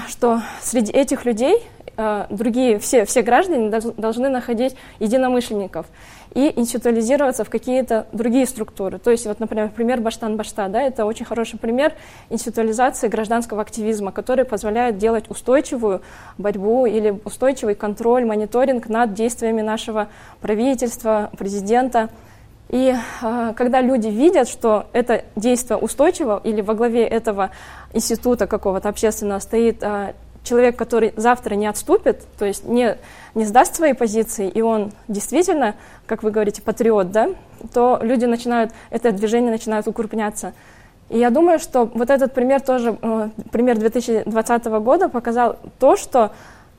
что 0.08 0.40
среди 0.60 0.90
этих 0.90 1.24
людей 1.26 1.62
Э, 1.85 1.85
другие, 2.30 2.78
все, 2.78 3.04
все 3.04 3.22
граждане 3.22 3.70
должны 3.70 4.28
находить 4.28 4.76
единомышленников 5.00 5.86
и 6.36 6.52
институализироваться 6.54 7.44
в 7.44 7.50
какие-то 7.50 8.06
другие 8.12 8.44
структуры. 8.44 8.98
То 8.98 9.10
есть, 9.10 9.26
вот, 9.26 9.40
например, 9.40 9.70
пример 9.70 10.00
Баштан-Башта, 10.00 10.68
да, 10.68 10.82
это 10.82 11.06
очень 11.06 11.24
хороший 11.24 11.58
пример 11.58 11.94
институализации 12.28 13.08
гражданского 13.08 13.62
активизма, 13.62 14.12
который 14.12 14.44
позволяет 14.44 14.98
делать 14.98 15.30
устойчивую 15.30 16.02
борьбу 16.36 16.84
или 16.84 17.18
устойчивый 17.24 17.74
контроль, 17.74 18.26
мониторинг 18.26 18.90
над 18.90 19.14
действиями 19.14 19.62
нашего 19.62 20.08
правительства, 20.42 21.30
президента. 21.38 22.10
И 22.68 22.94
э, 23.22 23.52
когда 23.56 23.80
люди 23.80 24.08
видят, 24.08 24.46
что 24.46 24.88
это 24.92 25.24
действие 25.36 25.78
устойчиво 25.78 26.40
или 26.44 26.60
во 26.60 26.74
главе 26.74 27.06
этого 27.06 27.50
института 27.94 28.46
какого-то 28.46 28.90
общественного 28.90 29.38
стоит 29.38 29.82
э, 29.82 30.12
человек, 30.46 30.76
который 30.76 31.12
завтра 31.16 31.54
не 31.54 31.66
отступит, 31.66 32.22
то 32.38 32.44
есть 32.44 32.64
не, 32.64 32.96
не 33.34 33.44
сдаст 33.44 33.74
свои 33.74 33.92
позиции, 33.92 34.48
и 34.48 34.62
он 34.62 34.92
действительно, 35.08 35.74
как 36.06 36.22
вы 36.22 36.30
говорите, 36.30 36.62
патриот, 36.62 37.10
да, 37.10 37.30
то 37.74 37.98
люди 38.02 38.24
начинают, 38.24 38.72
это 38.90 39.12
движение 39.12 39.50
начинает 39.50 39.86
укрупняться. 39.88 40.54
И 41.08 41.18
я 41.18 41.30
думаю, 41.30 41.58
что 41.58 41.84
вот 41.94 42.10
этот 42.10 42.32
пример 42.34 42.60
тоже, 42.60 42.96
э, 43.00 43.28
пример 43.52 43.78
2020 43.78 44.64
года 44.80 45.08
показал 45.08 45.56
то, 45.78 45.96
что 45.96 46.32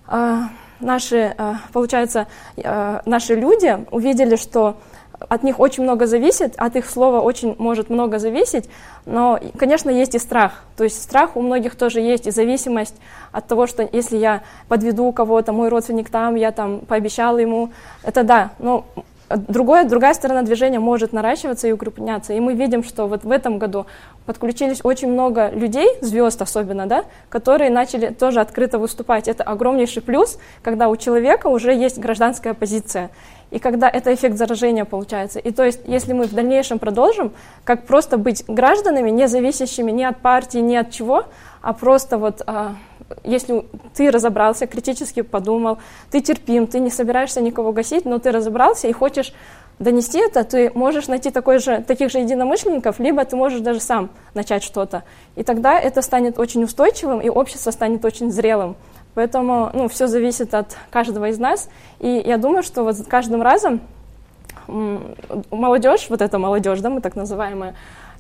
э, 0.08 0.40
наши, 0.80 1.34
э, 1.38 1.54
получается, 1.72 2.28
наши 2.56 3.36
люди 3.36 3.86
увидели, 3.92 4.36
что 4.36 4.78
от 5.20 5.44
них 5.44 5.60
очень 5.60 5.84
много 5.84 6.06
зависит, 6.06 6.54
от 6.58 6.76
их 6.76 6.90
слова 6.90 7.22
очень 7.22 7.56
может 7.58 7.90
много 7.90 8.20
зависеть, 8.20 8.70
но, 9.06 9.40
конечно, 9.58 9.90
есть 9.90 10.16
и 10.16 10.20
страх. 10.20 10.64
То 10.76 10.84
есть 10.84 11.02
страх 11.02 11.36
у 11.36 11.42
многих 11.42 11.76
тоже 11.76 12.02
есть, 12.02 12.28
и 12.28 12.32
зависимость 12.32 12.96
от 13.32 13.48
того, 13.48 13.68
что 13.68 13.88
если 13.92 14.18
я 14.18 14.44
подведу 14.68 15.12
кого-то, 15.12 15.54
мой 15.54 15.70
родственник 15.70 16.10
там, 16.10 16.36
я 16.36 16.52
там 16.52 16.80
пообещала 16.82 17.38
ему, 17.38 17.72
это 18.04 18.24
да, 18.24 18.52
но 18.60 18.86
Другое, 19.30 19.84
другая 19.84 20.14
сторона 20.14 20.42
движения 20.42 20.80
может 20.80 21.12
наращиваться 21.12 21.68
и 21.68 21.72
укрупняться. 21.72 22.34
И 22.34 22.40
мы 22.40 22.54
видим, 22.54 22.84
что 22.84 23.08
вот 23.08 23.24
в 23.24 23.32
этом 23.32 23.60
году 23.60 23.86
подключились 24.26 24.80
очень 24.84 25.12
много 25.12 25.50
людей, 25.50 25.88
звезд 26.02 26.42
особенно, 26.42 26.86
да, 26.86 27.04
которые 27.30 27.70
начали 27.70 28.08
тоже 28.08 28.40
открыто 28.40 28.80
выступать. 28.80 29.28
Это 29.28 29.44
огромнейший 29.44 30.02
плюс, 30.02 30.40
когда 30.64 30.88
у 30.88 30.96
человека 30.96 31.48
уже 31.48 31.74
есть 31.74 32.00
гражданская 32.00 32.54
позиция 32.54 33.10
и 33.52 33.60
когда 33.60 33.90
это 33.90 34.14
эффект 34.14 34.38
заражения 34.38 34.86
получается. 34.86 35.40
И 35.40 35.52
то 35.52 35.64
есть, 35.64 35.82
если 35.86 36.14
мы 36.14 36.26
в 36.26 36.34
дальнейшем 36.34 36.80
продолжим, 36.80 37.32
как 37.64 37.86
просто 37.86 38.18
быть 38.18 38.44
гражданами, 38.48 39.10
не 39.10 39.28
зависящими 39.28 39.92
ни 39.92 40.04
от 40.04 40.18
партии, 40.18 40.60
ни 40.60 40.76
от 40.76 40.92
чего, 40.92 41.26
а 41.62 41.74
просто 41.74 42.18
вот, 42.18 42.42
а, 42.46 42.76
если 43.24 43.66
ты 43.94 44.12
разобрался, 44.12 44.68
критически 44.68 45.22
подумал, 45.22 45.80
ты 46.12 46.22
терпим, 46.22 46.68
ты 46.68 46.80
не 46.80 46.90
собираешься 46.90 47.42
никого 47.42 47.72
гасить, 47.72 48.06
но 48.06 48.20
ты 48.20 48.32
разобрался 48.32 48.88
и 48.88 48.92
хочешь 48.92 49.34
донести 49.80 50.20
это, 50.20 50.44
ты 50.44 50.72
можешь 50.74 51.08
найти 51.08 51.30
такой 51.30 51.60
же, 51.60 51.84
таких 51.84 52.10
же 52.12 52.20
единомышленников, 52.20 53.00
либо 53.00 53.24
ты 53.26 53.36
можешь 53.36 53.62
даже 53.62 53.80
сам 53.80 54.10
начать 54.34 54.64
что-то. 54.64 55.04
И 55.36 55.44
тогда 55.44 55.80
это 55.80 56.02
станет 56.02 56.40
очень 56.40 56.64
устойчивым, 56.64 57.22
и 57.22 57.30
общество 57.30 57.72
станет 57.72 58.04
очень 58.04 58.32
зрелым. 58.32 58.76
Поэтому 59.14 59.72
ну, 59.74 59.88
все 59.88 60.08
зависит 60.08 60.54
от 60.54 60.78
каждого 60.92 61.30
из 61.30 61.40
нас. 61.40 61.70
И 62.00 62.24
я 62.26 62.38
думаю, 62.38 62.64
что 62.64 62.84
вот 62.84 62.98
каждым 63.08 63.42
разом 63.42 63.82
молодежь, 64.68 66.08
вот 66.10 66.22
эта 66.22 66.38
молодежь, 66.38 66.82
да, 66.82 66.90
мы 66.90 67.02
так 67.02 67.16
называемая, 67.16 67.76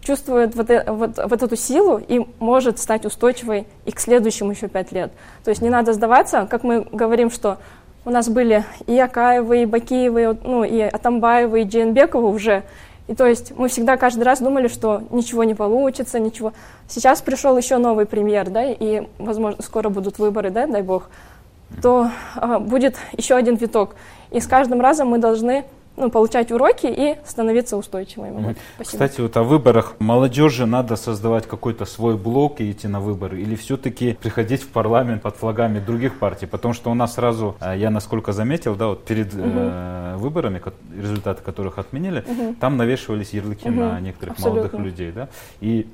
чувствует 0.07 0.55
вот, 0.55 0.69
э, 0.69 0.85
вот, 0.87 1.17
вот 1.17 1.43
эту 1.43 1.55
силу 1.57 1.97
и 1.97 2.25
может 2.39 2.79
стать 2.79 3.05
устойчивой 3.05 3.67
и 3.85 3.91
к 3.91 3.99
следующим 3.99 4.49
еще 4.49 4.69
пять 4.69 4.93
лет. 4.93 5.11
То 5.43 5.49
есть 5.49 5.61
не 5.61 5.69
надо 5.69 5.91
сдаваться, 5.91 6.47
как 6.49 6.63
мы 6.63 6.87
говорим, 6.91 7.29
что 7.29 7.57
у 8.05 8.09
нас 8.09 8.29
были 8.29 8.63
и 8.85 8.97
Акаевы, 8.97 9.63
и 9.63 9.65
Бакиевы, 9.65 10.37
ну, 10.43 10.63
и 10.63 10.79
Атамбаевы, 10.79 11.61
и 11.61 11.63
Джейнбековы 11.65 12.29
уже, 12.29 12.63
и 13.07 13.15
то 13.15 13.25
есть 13.25 13.51
мы 13.57 13.67
всегда 13.67 13.97
каждый 13.97 14.23
раз 14.23 14.39
думали, 14.39 14.69
что 14.69 15.03
ничего 15.11 15.43
не 15.43 15.55
получится, 15.55 16.19
ничего. 16.19 16.53
Сейчас 16.87 17.21
пришел 17.21 17.57
еще 17.57 17.77
новый 17.77 18.05
премьер, 18.05 18.49
да, 18.49 18.63
и, 18.63 19.07
возможно, 19.17 19.61
скоро 19.61 19.89
будут 19.89 20.19
выборы, 20.19 20.51
да, 20.51 20.67
дай 20.67 20.83
бог, 20.83 21.09
то 21.81 22.09
а, 22.35 22.59
будет 22.59 22.95
еще 23.11 23.35
один 23.35 23.55
виток. 23.55 23.95
И 24.31 24.39
с 24.39 24.47
каждым 24.47 24.79
разом 24.79 25.09
мы 25.09 25.17
должны 25.17 25.65
ну, 25.97 26.11
получать 26.11 26.51
уроки 26.51 26.85
и 26.85 27.17
становиться 27.25 27.75
устойчивыми. 27.75 28.55
Вот, 28.77 28.87
Кстати, 28.87 29.19
вот 29.19 29.35
о 29.35 29.43
выборах. 29.43 29.95
Молодежи 29.99 30.67
надо 30.67 30.95
создавать 30.95 31.47
какой-то 31.47 31.85
свой 31.85 32.15
блок 32.15 32.61
и 32.61 32.71
идти 32.71 32.87
на 32.87 33.01
выборы? 33.01 33.41
Или 33.41 33.55
все-таки 33.55 34.13
приходить 34.13 34.61
в 34.61 34.67
парламент 34.69 35.23
под 35.23 35.35
флагами 35.35 35.79
других 35.79 36.19
партий? 36.19 36.45
Потому 36.45 36.75
что 36.75 36.91
у 36.91 36.93
нас 36.93 37.15
сразу, 37.15 37.55
а, 37.59 37.75
я 37.75 37.89
насколько 37.89 38.31
заметил, 38.31 38.75
да, 38.75 38.87
вот 38.89 39.05
перед 39.05 39.33
угу. 39.33 39.41
э, 39.43 40.15
выборами, 40.17 40.61
результаты 40.95 41.41
которых 41.41 41.79
отменили, 41.79 42.23
угу. 42.27 42.55
там 42.59 42.77
навешивались 42.77 43.33
ярлыки 43.33 43.67
угу. 43.67 43.79
на 43.79 43.99
некоторых 43.99 44.35
Абсолютно. 44.35 44.61
молодых 44.61 44.79
людей. 44.79 45.11
Да? 45.11 45.29
И 45.61 45.87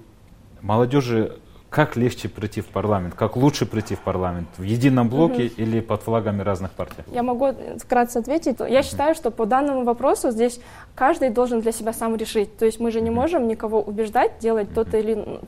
молодежи 0.62 1.38
как 1.74 1.96
легче 1.98 2.30
прийти 2.30 2.62
в 2.62 2.68
парламент? 2.68 3.16
Как 3.16 3.36
лучше 3.36 3.66
прийти 3.66 3.96
в 3.96 4.00
парламент? 4.00 4.48
В 4.58 4.62
едином 4.62 5.10
блоке 5.10 5.46
угу. 5.46 5.54
или 5.58 5.80
под 5.80 6.04
флагами 6.04 6.44
разных 6.44 6.72
партий? 6.72 7.04
Я 7.12 7.24
могу 7.24 7.48
вкратце 7.80 8.18
ответить. 8.18 8.60
Я 8.60 8.80
угу. 8.80 8.84
считаю, 8.84 9.16
что 9.16 9.32
по 9.32 9.48
данному 9.48 9.84
вопросу 9.84 10.30
здесь 10.30 10.60
каждый 10.94 11.32
должен 11.32 11.62
для 11.62 11.72
себя 11.72 11.92
сам 11.92 12.16
решить. 12.16 12.56
То 12.58 12.66
есть 12.66 12.80
мы 12.80 12.92
же 12.92 13.02
не 13.02 13.10
можем 13.10 13.48
никого 13.48 13.82
убеждать 13.82 14.38
делать 14.40 14.72
то-то 14.72 14.98
или 14.98 15.42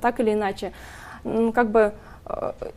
так 0.00 0.20
или 0.20 0.34
иначе. 0.34 0.72
Как 1.52 1.72
бы 1.72 1.92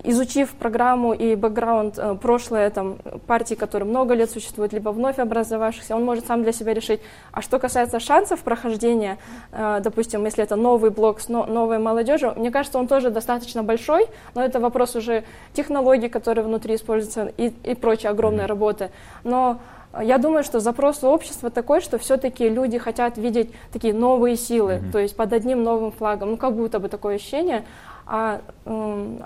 изучив 0.04 0.54
программу 0.56 1.14
и 1.14 1.36
бэкграунд 1.36 2.00
э, 2.00 2.16
прошлое 2.16 2.70
там, 2.72 2.98
партии, 3.28 3.54
которые 3.54 3.88
много 3.88 4.16
лет 4.16 4.32
существуют, 4.32 4.74
либо 4.74 4.90
вновь 4.90 5.20
образовавшихся, 5.20 5.96
он 5.96 6.04
может 6.04 6.26
сам 6.26 6.44
для 6.44 6.52
себя 6.52 6.74
решить. 6.74 7.00
А 7.32 7.42
что 7.42 7.60
касается 7.60 8.00
шансов 8.00 8.40
прохождения, 8.42 9.18
э, 9.52 9.82
допустим, 9.84 10.26
если 10.26 10.44
это 10.44 10.56
новый 10.56 10.90
блок 10.90 11.20
с 11.20 11.30
новой 11.30 11.78
молодежью, 11.78 12.34
мне 12.36 12.50
кажется, 12.50 12.80
он 12.80 12.88
тоже 12.88 13.12
достаточно 13.12 13.62
большой, 13.62 14.08
но 14.34 14.44
это 14.44 14.60
вопрос 14.60 14.96
уже 14.96 15.24
технологий, 15.54 16.10
которые 16.10 16.44
внутри 16.44 16.76
используются 16.76 17.32
и, 17.38 17.54
и 17.64 17.76
прочей 17.76 18.08
огромной 18.08 18.48
работы. 18.48 18.90
Но 19.24 19.60
я 20.02 20.18
думаю, 20.18 20.44
что 20.44 20.60
запрос 20.60 21.04
у 21.04 21.08
общества 21.08 21.50
такой, 21.52 21.82
что 21.82 21.98
все-таки 21.98 22.50
люди 22.50 22.78
хотят 22.78 23.18
видеть 23.18 23.52
такие 23.72 23.94
новые 23.94 24.36
силы, 24.36 24.74
mm-hmm. 24.74 24.92
то 24.92 25.00
есть 25.00 25.16
под 25.16 25.32
одним 25.34 25.64
новым 25.64 25.92
флагом, 25.92 26.32
ну 26.32 26.38
как 26.38 26.56
будто 26.56 26.80
бы 26.80 26.90
такое 26.90 27.16
ощущение. 27.16 27.64
А 28.08 28.42
э, 28.66 29.20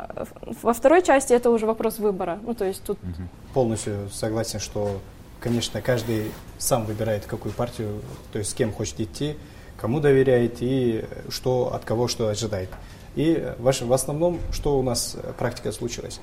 во 0.61 0.73
второй 0.73 1.01
части 1.03 1.33
это 1.33 1.49
уже 1.49 1.65
вопрос 1.65 1.99
выбора. 1.99 2.39
Ну, 2.43 2.53
то 2.53 2.65
есть 2.65 2.83
тут... 2.83 2.97
Полностью 3.53 4.09
согласен, 4.11 4.59
что, 4.59 4.99
конечно, 5.39 5.81
каждый 5.81 6.31
сам 6.57 6.85
выбирает, 6.85 7.25
какую 7.25 7.53
партию, 7.53 8.01
то 8.31 8.39
есть 8.39 8.51
с 8.51 8.53
кем 8.53 8.71
хочет 8.71 8.99
идти, 9.01 9.35
кому 9.77 9.99
доверяет 9.99 10.57
и 10.61 11.05
что, 11.29 11.73
от 11.73 11.83
кого 11.83 12.07
что 12.07 12.29
ожидает. 12.29 12.69
И 13.15 13.53
в, 13.57 13.71
в 13.71 13.93
основном, 13.93 14.39
что 14.51 14.79
у 14.79 14.83
нас 14.83 15.17
практика 15.37 15.71
случилась? 15.71 16.21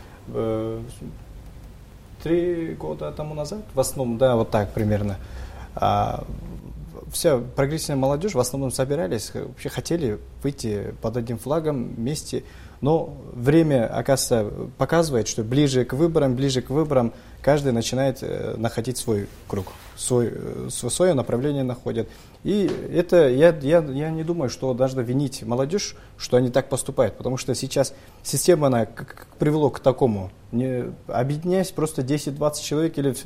Три 2.23 2.75
года 2.75 3.13
тому 3.13 3.35
назад, 3.35 3.61
в 3.75 3.81
основном, 3.81 4.19
да, 4.19 4.37
вот 4.37 4.51
так 4.51 4.73
примерно, 4.73 5.19
а, 5.75 6.25
вся 7.17 7.39
прогрессивная 7.39 7.97
молодежь 7.97 8.35
в 8.35 8.39
основном 8.39 8.71
собирались, 8.71 9.33
вообще 9.35 9.69
хотели 9.69 10.19
выйти 10.43 10.95
под 11.01 11.17
одним 11.17 11.39
флагом 11.39 11.95
вместе, 11.95 12.45
но 12.81 13.17
время, 13.33 13.87
оказывается, 13.87 14.71
показывает, 14.77 15.29
что 15.29 15.43
ближе 15.43 15.85
к 15.85 15.95
выборам, 15.95 16.37
ближе 16.37 16.61
к 16.61 16.71
выборам 16.71 17.13
каждый 17.41 17.73
начинает 17.73 18.19
э, 18.21 18.55
находить 18.59 18.99
свой 18.99 19.29
круг, 19.49 19.69
свой, 19.97 20.31
э, 20.33 20.69
свое 20.71 21.15
направление 21.15 21.63
находит. 21.63 22.09
И 22.45 22.71
это, 22.93 23.29
я, 23.29 23.57
я, 23.63 23.79
я 23.83 24.11
не 24.11 24.25
думаю, 24.25 24.51
что 24.51 24.75
должна 24.75 25.03
винить 25.03 25.43
молодежь, 25.43 25.97
что 26.19 26.37
они 26.37 26.51
так 26.51 26.69
поступают, 26.69 27.17
потому 27.17 27.39
что 27.39 27.55
сейчас 27.55 27.95
система, 28.23 28.67
она 28.67 28.85
как, 28.85 29.27
привело 29.39 29.71
к 29.71 29.81
такому, 29.81 30.31
не, 30.53 30.93
объединяясь 31.07 31.71
просто 31.71 32.03
10-20 32.03 32.63
человек 32.63 32.99
или 32.99 33.17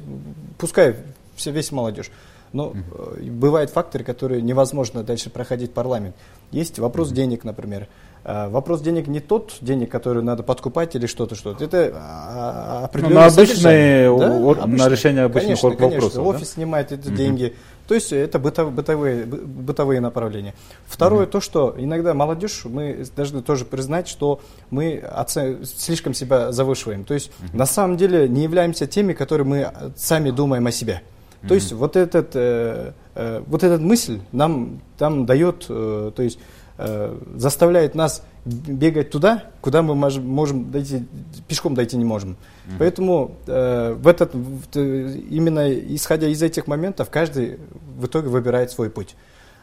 пускай 0.59 0.97
все, 1.35 1.51
весь 1.51 1.73
молодежь, 1.73 2.11
но 2.53 2.69
угу. 2.69 2.79
бывают 3.23 3.71
факторы, 3.71 4.05
которые 4.05 4.43
невозможно 4.43 5.03
дальше 5.03 5.31
проходить 5.31 5.73
парламент. 5.73 6.17
Есть 6.51 6.79
вопрос 6.79 7.09
угу. 7.09 7.17
денег, 7.17 7.45
например. 7.45 7.89
э, 8.25 8.49
вопрос 8.49 8.81
денег 8.81 9.07
не 9.07 9.21
тот 9.21 9.57
денег, 9.61 9.91
который 9.91 10.23
надо 10.23 10.43
подкупать 10.43 10.95
или 10.97 11.07
что-то, 11.07 11.35
что-то. 11.37 11.65
Это 11.65 11.93
а, 11.95 12.79
Ну, 12.81 12.85
определенное 12.85 13.21
на 13.21 13.27
обычные. 13.27 14.19
Да, 14.19 14.31
вот, 14.39 14.59
на 14.59 14.65
обычные. 14.65 14.91
решение 14.91 15.23
обычных 15.25 15.61
Конечно, 15.61 15.69
вопросов. 15.71 16.01
конечно. 16.01 16.23
да? 16.23 16.29
Офис 16.29 16.51
снимает 16.51 16.93
эти 16.93 17.09
деньги. 17.09 17.55
То 17.87 17.95
есть 17.95 18.13
это 18.13 18.39
бытов- 18.39 18.73
бытовые, 18.73 19.25
бы- 19.25 19.39
бытовые 19.39 20.01
направления. 20.01 20.55
Второе, 20.87 21.27
то, 21.27 21.41
что 21.41 21.75
иногда 21.77 22.15
молодежь, 22.15 22.63
мы 22.65 23.05
должны 23.17 23.43
тоже 23.43 23.65
признать, 23.65 24.07
что 24.07 24.41
мы 24.71 24.99
оце- 24.99 25.65
слишком 25.65 26.15
себя 26.15 26.53
завышиваем. 26.53 27.05
То 27.05 27.15
есть 27.15 27.33
на 27.53 27.67
самом 27.67 27.97
деле 27.97 28.29
не 28.29 28.43
являемся 28.43 28.87
теми, 28.87 29.13
которые 29.13 29.47
мы 29.47 29.73
сами 29.97 30.31
думаем 30.31 30.67
о 30.67 30.73
себе. 30.73 31.03
То 31.49 31.55
есть 31.55 31.73
вот 31.73 31.97
этот, 31.97 32.31
э, 32.35 32.93
э, 33.15 33.43
вот 33.47 33.63
эта 33.65 33.83
мысль 33.83 34.21
нам 34.33 34.81
там 34.99 35.25
дает, 35.27 35.67
э, 35.69 36.13
то 36.15 36.23
есть 36.23 36.39
э, 36.79 37.19
заставляет 37.37 37.95
нас 37.95 38.23
бегать 38.45 39.11
туда, 39.11 39.45
куда 39.61 39.83
мы 39.83 39.95
мож- 39.95 40.21
можем 40.21 40.71
дойти, 40.71 41.05
пешком 41.49 41.75
дойти 41.75 41.97
не 41.97 42.05
можем. 42.05 42.37
Поэтому 42.79 43.33
э, 43.47 43.93
в 43.95 44.07
этот, 44.09 44.35
в- 44.35 44.79
именно 44.79 45.71
исходя 45.95 46.27
из 46.29 46.43
этих 46.43 46.67
моментов, 46.67 47.11
каждый 47.11 47.59
в 47.99 48.07
итоге 48.07 48.29
выбирает 48.29 48.71
свой 48.71 48.89
путь. 48.91 49.15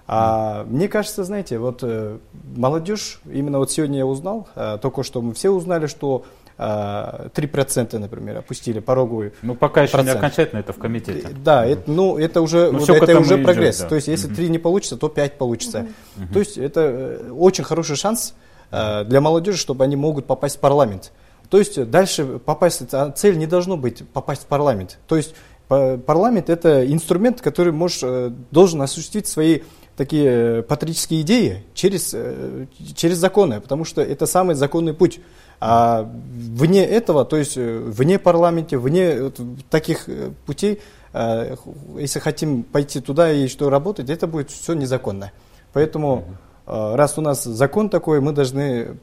А 0.09 0.63
мне 0.69 0.87
кажется, 0.87 1.23
знаете, 1.23 1.57
вот 1.59 1.79
э, 1.81 2.17
молодежь, 2.55 3.19
именно 3.25 3.57
вот 3.59 3.71
сегодня 3.71 3.97
я 3.99 4.05
узнал, 4.05 4.47
э, 4.55 4.77
только 4.81 5.03
что 5.03 5.21
мы 5.21 5.33
все 5.33 5.49
узнали, 5.49 5.87
что 5.87 6.23
3%, 6.57 7.97
например, 7.99 8.37
опустили 8.37 8.79
пороговую 8.79 9.33
Ну, 9.41 9.55
пока 9.55 9.83
еще 9.83 9.91
не 9.97 10.03
процент. 10.03 10.17
окончательно 10.17 10.59
это 10.59 10.73
в 10.73 10.77
комитете. 10.77 11.29
да, 11.43 11.65
это, 11.65 11.89
ну, 11.89 12.17
это 12.17 12.41
уже, 12.41 12.71
Ну, 12.71 12.79
это 12.83 13.19
уже 13.19 13.35
идет, 13.35 13.45
прогресс. 13.45 13.79
да. 13.79 13.87
То 13.87 13.95
есть, 13.95 14.07
если 14.07 14.27
Мгм. 14.27 14.35
3 14.35 14.49
не 14.49 14.59
получится, 14.59 14.97
то 14.97 15.09
5 15.09 15.37
получится. 15.37 15.87
То 16.33 16.39
есть, 16.39 16.57
это 16.57 16.81
э, 16.81 17.31
очень 17.31 17.63
хороший 17.63 17.95
шанс 17.95 18.33
э, 18.71 19.03
для 19.05 19.21
молодежи, 19.21 19.57
чтобы 19.57 19.83
они 19.83 19.95
могут 19.95 20.25
попасть 20.25 20.57
в 20.57 20.59
парламент. 20.59 21.11
То 21.49 21.57
есть, 21.57 21.77
э, 21.77 21.85
дальше 21.85 22.25
попасть, 22.43 22.81
а 22.93 23.11
цель 23.11 23.37
не 23.37 23.47
должно 23.47 23.77
быть 23.77 24.03
попасть 24.09 24.41
в 24.43 24.45
парламент. 24.47 24.97
То 25.07 25.15
есть, 25.15 25.35
па- 25.67 25.97
парламент 25.97 26.49
это 26.49 26.85
инструмент, 26.91 27.39
который 27.41 27.71
можешь, 27.71 27.99
э, 28.03 28.31
должен 28.51 28.81
осуществить 28.81 29.27
свои 29.27 29.59
такие 29.95 30.59
э, 30.59 30.61
патриотические 30.63 31.21
идеи 31.21 31.63
через, 31.73 32.13
э, 32.13 32.65
через 32.95 33.17
законы, 33.17 33.61
потому 33.61 33.85
что 33.85 34.01
это 34.01 34.25
самый 34.25 34.55
законный 34.55 34.93
путь. 34.93 35.19
А 35.59 36.03
вне 36.03 36.85
этого, 36.85 37.25
то 37.25 37.35
есть 37.35 37.57
э, 37.57 37.79
вне 37.79 38.19
парламента, 38.19 38.77
вне 38.77 39.23
вот 39.23 39.39
таких 39.69 40.07
э, 40.07 40.31
путей, 40.45 40.81
э, 41.13 41.55
если 41.97 42.19
хотим 42.19 42.63
пойти 42.63 43.01
туда 43.01 43.31
и 43.31 43.47
что 43.47 43.69
работать, 43.69 44.09
это 44.09 44.27
будет 44.27 44.51
все 44.51 44.73
незаконно. 44.73 45.31
Поэтому, 45.73 46.25
э, 46.67 46.95
раз 46.95 47.17
у 47.17 47.21
нас 47.21 47.43
закон 47.43 47.89
такой, 47.89 48.21
мы 48.21 48.33
должны 48.33 48.97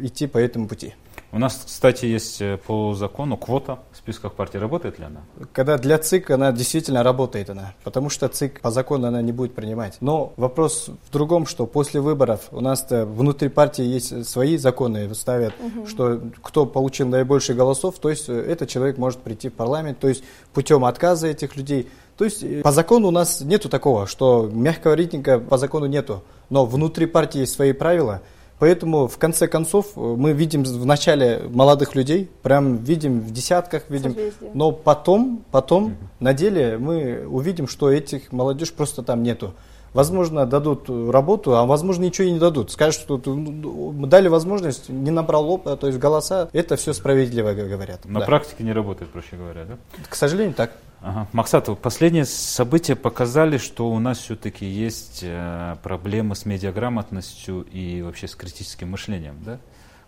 идти 0.00 0.26
по 0.26 0.38
этому 0.38 0.66
пути. 0.66 0.94
У 1.30 1.38
нас, 1.38 1.62
кстати, 1.66 2.06
есть 2.06 2.40
э, 2.40 2.56
по 2.56 2.94
закону 2.94 3.36
квота 3.36 3.80
в 3.92 3.98
списках 3.98 4.32
партий. 4.32 4.56
Работает 4.58 4.98
ли 4.98 5.04
она? 5.04 5.20
Когда 5.52 5.76
для 5.76 5.98
ЦИК 5.98 6.30
она 6.30 6.52
действительно 6.52 7.02
работает, 7.02 7.50
она, 7.50 7.74
потому 7.84 8.08
что 8.08 8.28
ЦИК 8.28 8.62
по 8.62 8.70
закону 8.70 9.08
она 9.08 9.20
не 9.20 9.32
будет 9.32 9.54
принимать. 9.54 9.98
Но 10.00 10.32
вопрос 10.38 10.88
в 10.88 11.12
другом, 11.12 11.44
что 11.46 11.66
после 11.66 12.00
выборов 12.00 12.48
у 12.50 12.62
нас 12.62 12.86
внутри 12.88 13.50
партии 13.50 13.84
есть 13.84 14.26
свои 14.26 14.56
законы, 14.56 15.14
ставят, 15.14 15.52
что 15.86 16.18
кто 16.42 16.64
получил 16.64 17.08
наибольшие 17.08 17.54
голосов, 17.56 17.98
то 17.98 18.08
есть 18.08 18.30
э, 18.30 18.32
этот 18.32 18.70
человек 18.70 18.96
может 18.96 19.20
прийти 19.20 19.50
в 19.50 19.52
парламент, 19.52 19.98
то 19.98 20.08
есть 20.08 20.24
путем 20.54 20.86
отказа 20.86 21.26
этих 21.26 21.56
людей. 21.56 21.90
То 22.16 22.24
есть 22.24 22.42
э, 22.42 22.62
по 22.62 22.72
закону 22.72 23.08
у 23.08 23.12
нас 23.12 23.42
нету 23.42 23.68
такого, 23.68 24.06
что 24.06 24.48
мягкого 24.50 24.94
рейтинга 24.94 25.38
по 25.38 25.58
закону 25.58 25.84
нету, 25.86 26.22
но 26.48 26.64
внутри 26.64 27.04
партии 27.04 27.40
есть 27.40 27.52
свои 27.52 27.72
правила. 27.72 28.22
Поэтому, 28.58 29.06
в 29.06 29.18
конце 29.18 29.46
концов, 29.46 29.86
э, 29.96 30.00
мы 30.00 30.32
видим 30.32 30.64
в 30.64 30.84
начале 30.86 31.42
молодых 31.48 31.94
людей, 31.94 32.28
прям 32.42 32.76
видим 32.78 33.20
в 33.20 33.30
десятках, 33.32 33.84
видим, 33.88 34.10
Созвездие. 34.14 34.50
но 34.54 34.72
потом, 34.72 35.44
потом 35.52 35.96
на 36.18 36.34
деле 36.34 36.76
мы 36.78 37.24
увидим, 37.28 37.68
что 37.68 37.90
этих 37.90 38.32
молодежь 38.32 38.72
просто 38.72 39.02
там 39.02 39.22
нету. 39.22 39.54
Возможно, 39.94 40.44
дадут 40.44 40.84
э, 40.90 41.10
работу, 41.10 41.56
а 41.56 41.64
возможно, 41.64 42.04
ничего 42.04 42.26
и 42.28 42.30
не 42.32 42.38
дадут. 42.38 42.70
Скажут, 42.70 43.00
что 43.00 43.20
ну, 43.24 43.92
мы 43.92 44.06
дали 44.06 44.28
возможность, 44.28 44.88
не 44.88 45.10
набрал 45.10 45.48
опыта, 45.48 45.76
то 45.76 45.86
есть 45.86 45.98
голоса, 45.98 46.48
это 46.52 46.76
все 46.76 46.92
справедливо 46.92 47.52
говорят. 47.52 48.04
На 48.04 48.20
Да. 48.20 48.26
практике 48.26 48.64
не 48.64 48.72
работает, 48.72 49.10
проще 49.10 49.36
говоря, 49.36 49.64
да? 49.64 49.76
К 50.08 50.14
сожалению, 50.14 50.54
так. 50.54 50.72
Ага. 51.00 51.28
Максат, 51.32 51.68
последние 51.80 52.24
события 52.24 52.96
показали, 52.96 53.58
что 53.58 53.90
у 53.90 53.98
нас 53.98 54.18
все-таки 54.18 54.66
есть 54.66 55.20
э, 55.22 55.76
проблемы 55.82 56.34
с 56.34 56.44
медиаграмотностью 56.44 57.62
и 57.62 58.02
вообще 58.02 58.26
с 58.26 58.34
критическим 58.34 58.90
мышлением, 58.90 59.38
да? 59.44 59.58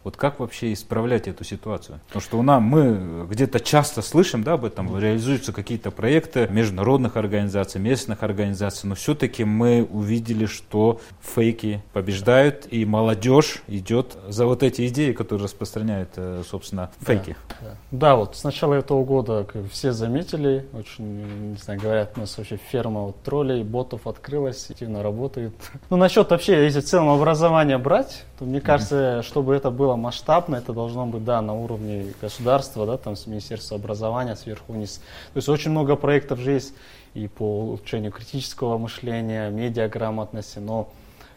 Вот 0.04 0.16
как 0.16 0.40
вообще 0.40 0.72
исправлять 0.72 1.28
эту 1.28 1.44
ситуацию? 1.44 2.00
Потому 2.06 2.22
что 2.22 2.38
у 2.38 2.42
нас, 2.42 2.62
мы 2.62 3.26
где-то 3.28 3.60
часто 3.60 4.02
слышим 4.02 4.42
да, 4.42 4.54
об 4.54 4.64
этом, 4.64 4.98
реализуются 4.98 5.52
какие-то 5.52 5.90
проекты 5.90 6.48
международных 6.50 7.16
организаций, 7.16 7.80
местных 7.80 8.22
организаций, 8.22 8.88
но 8.88 8.94
все-таки 8.94 9.44
мы 9.44 9.86
увидели, 9.90 10.46
что 10.46 11.00
фейки 11.20 11.82
побеждают, 11.92 12.66
и 12.70 12.84
молодежь 12.84 13.62
идет 13.68 14.16
за 14.28 14.46
вот 14.46 14.62
эти 14.62 14.88
идеи, 14.88 15.12
которые 15.12 15.44
распространяют, 15.44 16.10
э, 16.16 16.42
собственно, 16.48 16.90
фейки. 17.00 17.36
Да. 17.60 17.76
Да, 17.90 18.16
вот 18.16 18.36
с 18.36 18.44
начала 18.44 18.74
этого 18.74 19.04
года 19.04 19.44
как 19.44 19.70
все 19.70 19.92
заметили, 19.92 20.66
очень, 20.72 21.50
не 21.52 21.56
знаю, 21.56 21.80
говорят, 21.80 22.12
у 22.16 22.20
нас 22.20 22.36
вообще 22.38 22.58
ферма 22.70 23.02
вот, 23.02 23.22
троллей, 23.22 23.62
ботов 23.62 24.06
открылась, 24.06 24.70
активно 24.70 25.02
работает. 25.02 25.52
Ну, 25.90 25.96
насчет 25.96 26.30
вообще, 26.30 26.64
если 26.64 26.80
в 26.80 26.84
целом 26.84 27.08
образование 27.08 27.76
брать, 27.76 28.24
то 28.38 28.44
мне 28.44 28.60
кажется, 28.60 29.22
чтобы 29.22 29.54
это 29.54 29.70
было 29.70 29.89
масштабно, 29.96 30.56
это 30.56 30.72
должно 30.72 31.06
быть, 31.06 31.24
да, 31.24 31.40
на 31.42 31.54
уровне 31.54 32.12
государства, 32.20 32.86
да, 32.86 32.96
там 32.96 33.16
с 33.16 33.26
Министерства 33.26 33.76
образования 33.76 34.36
сверху 34.36 34.72
вниз. 34.72 35.00
То 35.32 35.36
есть 35.38 35.48
очень 35.48 35.70
много 35.70 35.96
проектов 35.96 36.38
же 36.40 36.52
есть 36.52 36.74
и 37.14 37.26
по 37.28 37.42
улучшению 37.42 38.12
критического 38.12 38.78
мышления, 38.78 39.50
медиаграмотности, 39.50 40.58
но 40.58 40.88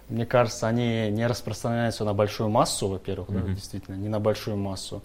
мне 0.09 0.25
кажется, 0.25 0.67
они 0.67 1.09
не 1.09 1.25
распространяются 1.25 2.03
на 2.03 2.13
большую 2.13 2.49
массу, 2.49 2.87
во-первых, 2.87 3.29
да, 3.29 3.39
Мгм. 3.39 3.55
действительно, 3.55 3.95
не 3.95 4.09
на 4.09 4.19
большую 4.19 4.57
массу. 4.57 5.01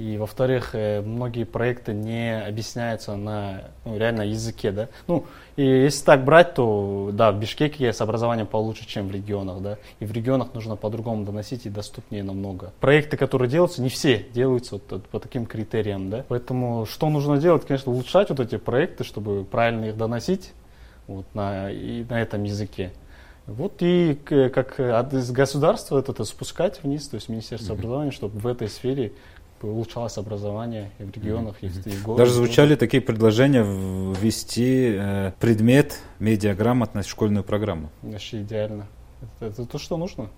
И, 0.00 0.16
во-вторых, 0.16 0.70
э, 0.72 1.02
многие 1.02 1.44
проекты 1.44 1.92
не 1.92 2.42
объясняются 2.42 3.16
на 3.16 3.64
ну, 3.84 3.98
реально 3.98 4.22
языке, 4.22 4.72
да. 4.72 4.88
Ну, 5.06 5.26
и 5.56 5.62
если 5.62 6.06
так 6.06 6.24
брать, 6.24 6.54
то, 6.54 7.10
да, 7.12 7.30
в 7.30 7.38
Бишкеке 7.38 7.92
с 7.92 8.00
образованием 8.00 8.46
получше, 8.46 8.86
чем 8.86 9.08
в 9.08 9.10
регионах, 9.12 9.60
да. 9.60 9.76
И 9.98 10.06
в 10.06 10.12
регионах 10.12 10.54
нужно 10.54 10.76
по-другому 10.76 11.26
доносить 11.26 11.66
и 11.66 11.68
доступнее 11.68 12.22
намного. 12.22 12.72
Проекты, 12.80 13.18
которые 13.18 13.50
делаются, 13.50 13.82
не 13.82 13.90
все 13.90 14.24
делаются 14.32 14.80
вот, 14.88 15.06
по 15.08 15.20
таким 15.20 15.44
критериям, 15.44 16.08
да. 16.08 16.24
Поэтому 16.28 16.86
что 16.86 17.10
нужно 17.10 17.36
делать, 17.36 17.66
конечно, 17.66 17.92
улучшать 17.92 18.30
вот 18.30 18.40
эти 18.40 18.56
проекты, 18.56 19.04
чтобы 19.04 19.44
правильно 19.44 19.84
их 19.84 19.98
доносить 19.98 20.54
вот, 21.08 21.26
на, 21.34 21.70
и 21.70 22.04
на 22.08 22.22
этом 22.22 22.44
языке. 22.44 22.90
Вот 23.46 23.74
и 23.80 24.14
как 24.24 24.80
от 24.80 25.12
государства 25.32 25.98
это, 25.98 26.12
это 26.12 26.24
спускать 26.24 26.82
вниз, 26.82 27.08
то 27.08 27.16
есть 27.16 27.28
Министерство 27.28 27.74
образования, 27.74 28.12
чтобы 28.12 28.38
в 28.38 28.46
этой 28.46 28.68
сфере 28.68 29.12
улучшалось 29.62 30.16
образование 30.18 30.90
и 30.98 31.04
в 31.04 31.10
регионах, 31.10 31.56
и 31.62 31.68
в, 31.68 32.02
городе. 32.02 32.24
Даже 32.24 32.32
звучали 32.32 32.76
такие 32.76 33.00
предложения 33.00 33.62
ввести 33.62 34.94
э, 34.96 35.32
предмет 35.38 36.00
медиаграмотность 36.18 37.08
в 37.08 37.12
школьную 37.12 37.44
программу. 37.44 37.90
Вообще 38.02 38.42
идеально. 38.42 38.86
Это, 39.20 39.52
это 39.52 39.66
то, 39.66 39.78
что 39.78 39.96
нужно 39.96 40.30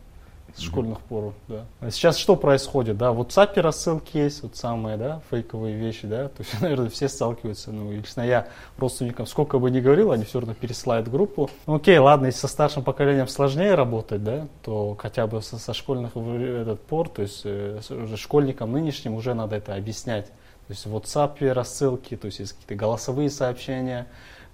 с 0.57 0.61
школьных 0.61 1.01
пор, 1.01 1.33
да. 1.49 1.65
А 1.81 1.91
сейчас 1.91 2.17
что 2.17 2.37
происходит, 2.37 2.97
да? 2.99 3.13
Вот 3.13 3.31
WhatsApp 3.31 3.61
рассылки 3.61 4.17
есть, 4.17 4.43
вот 4.43 4.57
самые, 4.57 4.97
да, 4.97 5.21
фейковые 5.31 5.77
вещи, 5.77 6.07
да, 6.07 6.29
то 6.29 6.41
есть, 6.43 6.53
наверное, 6.61 6.89
все 6.89 7.09
сталкиваются, 7.09 7.73
ну, 7.73 7.93
лично 7.93 8.23
я 8.23 8.49
родственникам 8.79 9.27
сколько 9.27 9.59
бы 9.59 9.71
ни 9.71 9.81
говорил, 9.81 10.13
они 10.13 10.25
все 10.25 10.41
равно 10.41 10.55
пересылают 10.55 11.09
группу. 11.09 11.51
Ну, 11.67 11.77
окей, 11.77 11.99
ладно, 11.99 12.27
если 12.27 12.41
со 12.41 12.49
старшим 12.49 12.83
поколением 12.85 13.29
сложнее 13.29 13.75
работать, 13.75 14.23
да, 14.23 14.47
то 14.63 14.97
хотя 14.99 15.27
бы 15.27 15.43
со, 15.43 15.59
со 15.59 15.75
школьных 15.75 16.15
в- 16.15 16.41
этот 16.41 16.81
пор, 16.83 17.09
то 17.09 17.23
есть 17.23 17.43
э, 17.45 17.81
уже 17.91 18.17
школьникам 18.17 18.73
нынешним 18.73 19.15
уже 19.15 19.35
надо 19.35 19.57
это 19.57 19.75
объяснять. 19.75 20.27
То 20.27 20.75
есть 20.75 20.87
в 20.87 20.97
WhatsApp 20.97 21.53
рассылки, 21.53 22.17
то 22.17 22.27
есть 22.27 22.39
есть 22.39 22.53
какие-то 22.53 22.75
голосовые 22.77 23.31
сообщения, 23.31 24.07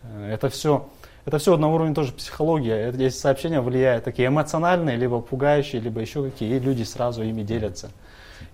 Э, 0.02 0.32
это 0.32 0.48
все 0.48 0.88
это 1.28 1.36
все 1.36 1.58
на 1.58 1.68
уровне 1.68 1.94
тоже 1.94 2.12
психологии. 2.12 2.72
Это, 2.72 2.96
эти 3.02 3.14
сообщения 3.14 3.60
влияют 3.60 4.04
такие 4.04 4.28
эмоциональные, 4.28 4.96
либо 4.96 5.20
пугающие, 5.20 5.78
либо 5.78 6.00
еще 6.00 6.24
какие, 6.24 6.56
и 6.56 6.58
люди 6.58 6.84
сразу 6.84 7.22
ими 7.22 7.42
делятся. 7.42 7.90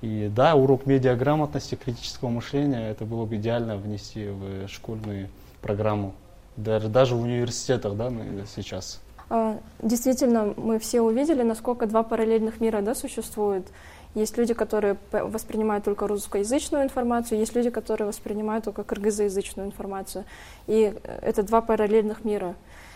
И 0.01 0.29
да, 0.35 0.57
урок 0.57 0.85
медиаграмотности, 0.85 1.77
критического 1.77 2.31
мышления, 2.31 2.91
это 2.91 3.05
было 3.05 3.27
бы 3.27 3.37
идеально 3.37 3.77
внести 3.77 4.27
в 4.27 4.67
школьную 4.67 5.29
программу. 5.63 6.15
Даже, 6.57 6.89
даже 6.89 7.15
в 7.15 7.23
университетах, 7.23 7.95
да, 7.95 8.13
сейчас. 8.57 9.01
А, 9.31 9.57
Действительно, 9.81 10.53
мы 10.57 10.81
все 10.81 11.01
увидели, 11.01 11.43
насколько 11.45 11.87
два 11.87 12.03
параллельных 12.03 12.61
мира 12.61 12.81
да, 12.81 12.97
существуют. 12.97 13.69
Есть 14.15 14.39
люди, 14.39 14.55
которые 14.55 14.97
воспринимают 15.11 15.85
только 15.85 16.07
русскоязычную 16.07 16.85
информацию, 16.85 17.39
есть 17.39 17.55
люди, 17.55 17.71
которые 17.71 18.07
воспринимают 18.07 18.65
только 18.65 18.85
кыргызоязычную 18.85 19.67
информацию. 19.67 20.25
И 20.67 20.95
э, 21.03 21.19
это 21.23 21.43
два 21.43 21.61
параллельных 21.61 22.25
мира. 22.25 22.55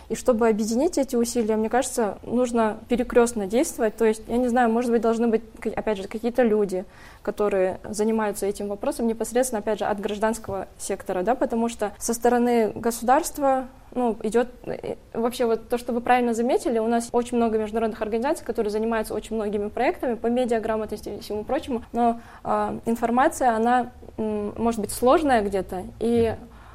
И 0.09 0.15
чтобы 0.15 0.49
объединить 0.49 0.97
эти 0.97 1.17
усилия, 1.17 1.57
мне 1.57 1.69
кажется, 1.69 2.19
нужно 2.23 2.79
перекрестно 2.89 3.47
действовать. 3.47 3.97
То 3.97 4.07
есть, 4.07 4.23
я 4.27 4.39
не 4.39 4.49
знаю, 4.49 4.71
может 4.71 4.91
быть, 4.91 5.03
должны 5.03 5.29
быть, 5.29 5.43
опять 5.77 5.99
же, 5.99 6.09
какие-то 6.09 6.43
люди, 6.43 6.87
которые 7.23 7.79
занимаются 7.85 8.47
этим 8.47 8.69
вопросом 8.69 9.07
непосредственно, 9.07 9.59
опять 9.59 9.81
же, 9.81 9.85
от 9.85 10.01
гражданского 10.01 10.69
сектора, 10.79 11.23
да, 11.23 11.35
потому 11.35 11.69
что 11.69 11.93
со 11.99 12.15
стороны 12.15 12.73
государства 12.75 13.69
ну, 13.95 14.17
идет 14.23 14.49
э, 14.67 14.97
вообще 15.13 15.47
вот 15.47 15.69
то, 15.69 15.79
что 15.79 15.93
вы 15.93 16.01
правильно 16.01 16.35
заметили, 16.35 16.79
у 16.79 16.87
нас 16.87 17.09
очень 17.13 17.37
много 17.37 17.59
международных 17.59 18.01
организаций, 18.03 18.45
которые 18.45 18.71
занимаются 18.71 19.15
очень 19.15 19.37
многими 19.37 19.69
проектами 19.69 20.15
по 20.15 20.27
медиаграмотности 20.27 21.11
и 21.11 21.21
всему 21.21 21.45
прочему, 21.45 21.83
но 21.93 22.21
э, 22.45 22.79
информация, 22.87 23.55
она 23.55 23.91
э, 24.17 24.53
может 24.57 24.81
быть 24.81 24.93
сложная 24.93 25.43
где-то, 25.43 25.85
и 26.01 26.35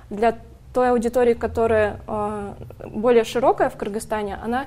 для 0.10 0.38
той 0.74 0.90
аудитории, 0.90 1.34
которая 1.34 2.00
э, 2.08 2.54
более 2.88 3.24
широкая 3.24 3.70
в 3.70 3.78
Кыргызстане, 3.78 4.38
она 4.44 4.66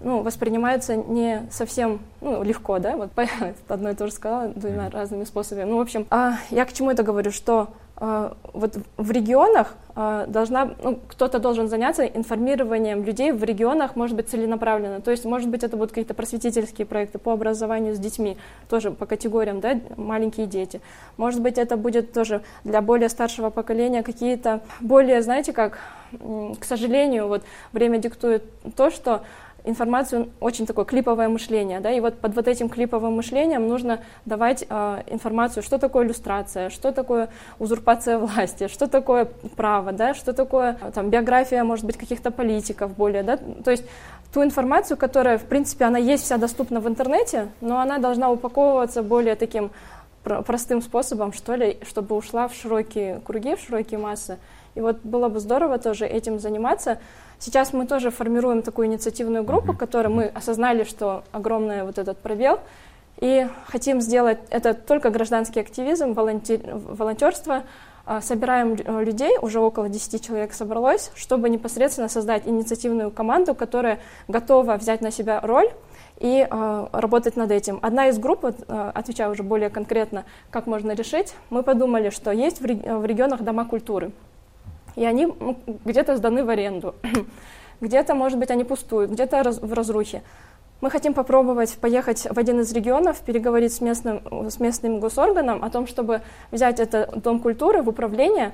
ну, 0.00 0.22
воспринимается 0.22 0.96
не 0.96 1.46
совсем 1.50 2.00
ну, 2.20 2.42
легко, 2.42 2.78
да, 2.78 2.96
вот 2.96 3.10
одно 3.68 3.90
и 3.90 3.94
то 3.94 4.06
же 4.06 4.12
сказала 4.12 4.48
двумя 4.48 4.90
разными 4.90 5.24
способами. 5.24 5.64
Ну, 5.64 5.78
в 5.78 5.80
общем, 5.80 6.06
а 6.10 6.34
я 6.50 6.64
к 6.66 6.72
чему 6.72 6.90
это 6.90 7.02
говорю, 7.02 7.30
что 7.30 7.68
вот 7.98 8.78
в 8.96 9.10
регионах 9.10 9.74
а, 9.94 10.26
должна, 10.26 10.74
ну, 10.82 10.98
кто-то 11.08 11.38
должен 11.38 11.68
заняться 11.68 12.04
информированием 12.04 13.02
людей 13.02 13.32
в 13.32 13.42
регионах, 13.42 13.96
может 13.96 14.14
быть, 14.14 14.28
целенаправленно. 14.28 15.00
То 15.00 15.10
есть, 15.10 15.24
может 15.24 15.48
быть, 15.48 15.64
это 15.64 15.78
будут 15.78 15.92
какие-то 15.92 16.12
просветительские 16.12 16.86
проекты 16.86 17.18
по 17.18 17.32
образованию 17.32 17.94
с 17.94 17.98
детьми, 17.98 18.36
тоже 18.68 18.90
по 18.90 19.06
категориям, 19.06 19.60
да, 19.60 19.80
маленькие 19.96 20.46
дети. 20.46 20.82
Может 21.16 21.40
быть, 21.40 21.56
это 21.56 21.78
будет 21.78 22.12
тоже 22.12 22.42
для 22.64 22.82
более 22.82 23.08
старшего 23.08 23.48
поколения 23.48 24.02
какие-то 24.02 24.60
более, 24.80 25.22
знаете, 25.22 25.54
как, 25.54 25.78
к 26.12 26.64
сожалению, 26.64 27.28
вот 27.28 27.44
время 27.72 27.96
диктует 27.96 28.44
то, 28.76 28.90
что 28.90 29.22
информацию 29.66 30.30
очень 30.40 30.66
такое 30.66 30.84
клиповое 30.84 31.28
мышление, 31.28 31.80
да, 31.80 31.90
и 31.90 32.00
вот 32.00 32.18
под 32.18 32.34
вот 32.34 32.48
этим 32.48 32.68
клиповым 32.68 33.16
мышлением 33.16 33.68
нужно 33.68 34.00
давать 34.24 34.64
э, 34.68 35.02
информацию, 35.08 35.62
что 35.62 35.78
такое 35.78 36.06
иллюстрация, 36.06 36.70
что 36.70 36.92
такое 36.92 37.28
узурпация 37.58 38.18
власти, 38.18 38.68
что 38.68 38.86
такое 38.86 39.28
право, 39.56 39.92
да, 39.92 40.14
что 40.14 40.32
такое 40.32 40.78
там 40.94 41.10
биография, 41.10 41.64
может 41.64 41.84
быть, 41.84 41.96
каких-то 41.96 42.30
политиков 42.30 42.96
более, 42.96 43.22
да, 43.22 43.36
то 43.36 43.70
есть 43.70 43.84
ту 44.32 44.42
информацию, 44.42 44.96
которая, 44.96 45.38
в 45.38 45.44
принципе, 45.44 45.84
она 45.84 45.98
есть 45.98 46.24
вся 46.24 46.38
доступна 46.38 46.80
в 46.80 46.88
интернете, 46.88 47.48
но 47.60 47.80
она 47.80 47.98
должна 47.98 48.30
упаковываться 48.30 49.02
более 49.02 49.34
таким 49.34 49.70
простым 50.22 50.82
способом, 50.82 51.32
что 51.32 51.54
ли, 51.54 51.78
чтобы 51.88 52.16
ушла 52.16 52.48
в 52.48 52.54
широкие 52.54 53.20
круги, 53.24 53.54
в 53.54 53.60
широкие 53.60 53.98
массы. 53.98 54.38
И 54.74 54.80
вот 54.80 54.98
было 55.02 55.28
бы 55.28 55.40
здорово 55.40 55.78
тоже 55.78 56.06
этим 56.06 56.38
заниматься. 56.38 56.98
Сейчас 57.38 57.72
мы 57.72 57.86
тоже 57.86 58.10
формируем 58.10 58.62
такую 58.62 58.88
инициативную 58.88 59.44
группу, 59.44 59.72
в 59.72 59.76
которой 59.76 60.08
мы 60.08 60.24
осознали, 60.24 60.84
что 60.84 61.22
огромный 61.32 61.84
вот 61.84 61.98
этот 61.98 62.18
пробел, 62.18 62.60
и 63.18 63.46
хотим 63.66 64.00
сделать 64.00 64.38
это 64.50 64.74
только 64.74 65.10
гражданский 65.10 65.60
активизм, 65.60 66.12
волонтер, 66.12 66.60
волонтерство. 66.64 67.64
А, 68.08 68.20
собираем 68.20 68.76
людей, 69.02 69.36
уже 69.42 69.58
около 69.58 69.88
10 69.88 70.24
человек 70.24 70.52
собралось, 70.52 71.10
чтобы 71.16 71.48
непосредственно 71.48 72.08
создать 72.08 72.46
инициативную 72.46 73.10
команду, 73.10 73.54
которая 73.54 73.98
готова 74.28 74.76
взять 74.76 75.00
на 75.00 75.10
себя 75.10 75.40
роль 75.40 75.68
и 76.20 76.46
э, 76.48 76.86
работать 76.92 77.36
над 77.36 77.50
этим. 77.50 77.80
Одна 77.82 78.08
из 78.08 78.18
групп, 78.18 78.44
вот, 78.44 78.56
э, 78.68 78.90
отвечаю 78.94 79.32
уже 79.32 79.42
более 79.42 79.70
конкретно, 79.70 80.24
как 80.50 80.66
можно 80.66 80.92
решить, 80.92 81.34
мы 81.50 81.64
подумали, 81.64 82.10
что 82.10 82.30
есть 82.30 82.60
в, 82.60 82.64
в 82.64 83.04
регионах 83.04 83.42
дома 83.42 83.64
культуры 83.64 84.12
и 84.96 85.04
они 85.04 85.32
где-то 85.84 86.16
сданы 86.16 86.44
в 86.44 86.48
аренду, 86.48 86.94
где-то, 87.80 88.14
может 88.14 88.38
быть, 88.38 88.50
они 88.50 88.64
пустуют, 88.64 89.10
где-то 89.10 89.42
раз, 89.42 89.58
в 89.60 89.72
разрухе. 89.72 90.22
Мы 90.80 90.90
хотим 90.90 91.14
попробовать 91.14 91.78
поехать 91.78 92.26
в 92.28 92.38
один 92.38 92.60
из 92.60 92.72
регионов, 92.72 93.20
переговорить 93.20 93.72
с 93.72 93.80
местным, 93.80 94.50
с 94.50 94.60
местным 94.60 95.00
госорганом 95.00 95.64
о 95.64 95.70
том, 95.70 95.86
чтобы 95.86 96.20
взять 96.50 96.80
этот 96.80 97.22
дом 97.22 97.40
культуры 97.40 97.82
в 97.82 97.88
управление, 97.88 98.52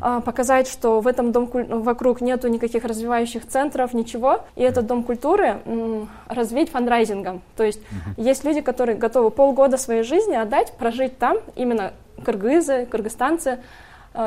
а, 0.00 0.20
показать, 0.20 0.66
что 0.66 1.00
в 1.00 1.06
этом 1.06 1.32
дом 1.32 1.48
вокруг 1.52 2.20
нету 2.20 2.48
никаких 2.48 2.84
развивающих 2.84 3.46
центров, 3.46 3.94
ничего, 3.94 4.40
и 4.56 4.62
этот 4.62 4.86
дом 4.86 5.02
культуры 5.02 5.60
развить 6.26 6.70
фандрайзингом. 6.70 7.42
То 7.56 7.64
есть 7.64 7.80
uh-huh. 7.80 8.22
есть 8.22 8.44
люди, 8.44 8.60
которые 8.60 8.96
готовы 8.96 9.30
полгода 9.30 9.76
своей 9.76 10.02
жизни 10.02 10.34
отдать, 10.34 10.72
прожить 10.78 11.18
там, 11.18 11.38
именно 11.54 11.92
кыргызы, 12.24 12.86
кыргызстанцы, 12.86 13.60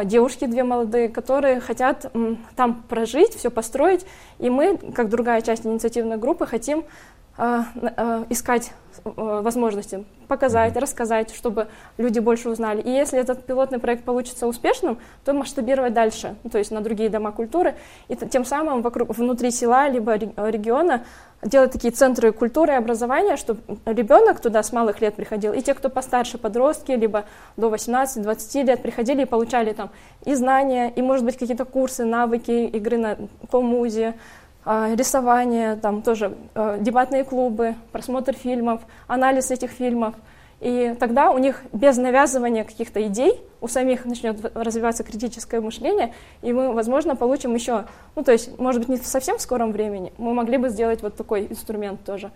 девушки 0.04 0.46
две 0.46 0.64
молодые, 0.64 1.10
которые 1.10 1.60
хотят 1.60 2.12
там 2.56 2.84
прожить, 2.90 3.34
все 3.36 3.50
построить. 3.50 4.06
И 4.40 4.50
мы, 4.50 4.78
как 4.78 5.10
другая 5.10 5.42
часть 5.42 5.66
инициативной 5.66 6.18
группы, 6.18 6.46
хотим 6.46 6.80
э, 6.80 6.84
э, 6.84 7.17
искать 7.38 8.72
возможности 9.04 10.06
показать, 10.28 10.76
рассказать, 10.76 11.34
чтобы 11.34 11.68
люди 11.98 12.20
больше 12.20 12.50
узнали. 12.50 12.82
И 12.82 12.90
если 12.90 13.20
этот 13.20 13.46
пилотный 13.46 13.80
проект 13.80 14.04
получится 14.04 14.48
успешным, 14.48 15.00
то 15.24 15.34
масштабировать 15.34 15.94
дальше, 15.94 16.36
то 16.52 16.58
есть 16.58 16.72
на 16.72 16.82
другие 16.82 17.10
дома 17.10 17.32
культуры, 17.32 17.76
и 18.08 18.16
тем 18.16 18.46
самым 18.46 18.82
вокруг, 18.82 19.16
внутри 19.16 19.52
села 19.52 19.88
либо 19.88 20.16
региона 20.16 21.06
делать 21.44 21.72
такие 21.72 21.92
центры 21.92 22.32
культуры 22.32 22.74
и 22.74 22.76
образования, 22.76 23.38
чтобы 23.38 23.62
ребенок 23.86 24.40
туда 24.40 24.64
с 24.64 24.74
малых 24.74 25.02
лет 25.02 25.16
приходил, 25.16 25.54
и 25.54 25.62
те, 25.62 25.74
кто 25.74 25.90
постарше, 25.90 26.38
подростки, 26.38 26.92
либо 26.92 27.26
до 27.56 27.70
18-20 27.70 28.64
лет 28.64 28.82
приходили 28.82 29.22
и 29.22 29.26
получали 29.26 29.74
там 29.74 29.92
и 30.26 30.34
знания, 30.34 30.92
и, 30.94 31.02
может 31.02 31.24
быть, 31.24 31.38
какие-то 31.38 31.66
курсы, 31.66 32.06
навыки 32.06 32.66
игры 32.66 32.98
на, 32.98 33.18
по 33.50 33.62
музе, 33.62 34.08
а, 34.10 34.47
рисование, 34.96 35.76
там 35.76 36.02
тоже 36.02 36.36
а, 36.56 36.78
дебатные 36.78 37.24
клубы, 37.24 37.76
просмотр 37.92 38.34
фильмов, 38.34 38.82
анализ 39.08 39.52
этих 39.52 39.72
фильмов– 39.72 40.16
и 40.60 40.96
тогда 41.00 41.30
у 41.32 41.38
них 41.38 41.62
без 41.72 41.98
навязывания 41.98 42.64
каких-то 42.64 43.06
идей 43.06 43.40
у 43.62 43.68
самих 43.68 44.06
начнет 44.06 44.56
развиваться 44.56 45.04
критическое 45.04 45.62
мышление, 45.62 46.14
и 46.42 46.52
мы, 46.52 46.74
возможно, 46.74 47.16
получим 47.16 47.54
еще, 47.54 47.86
ну, 48.16 48.24
то 48.24 48.32
есть, 48.32 48.58
может 48.58 48.82
быть, 48.82 48.90
не 48.90 48.98
совсем 48.98 49.38
в 49.38 49.42
скором 49.42 49.72
времени, 49.72 50.14
мы 50.18 50.34
могли 50.34 50.58
бы 50.58 50.70
сделать 50.70 51.04
вот 51.04 51.16
такой 51.16 51.46
инструмент 51.48 52.04
тоже. 52.04 52.32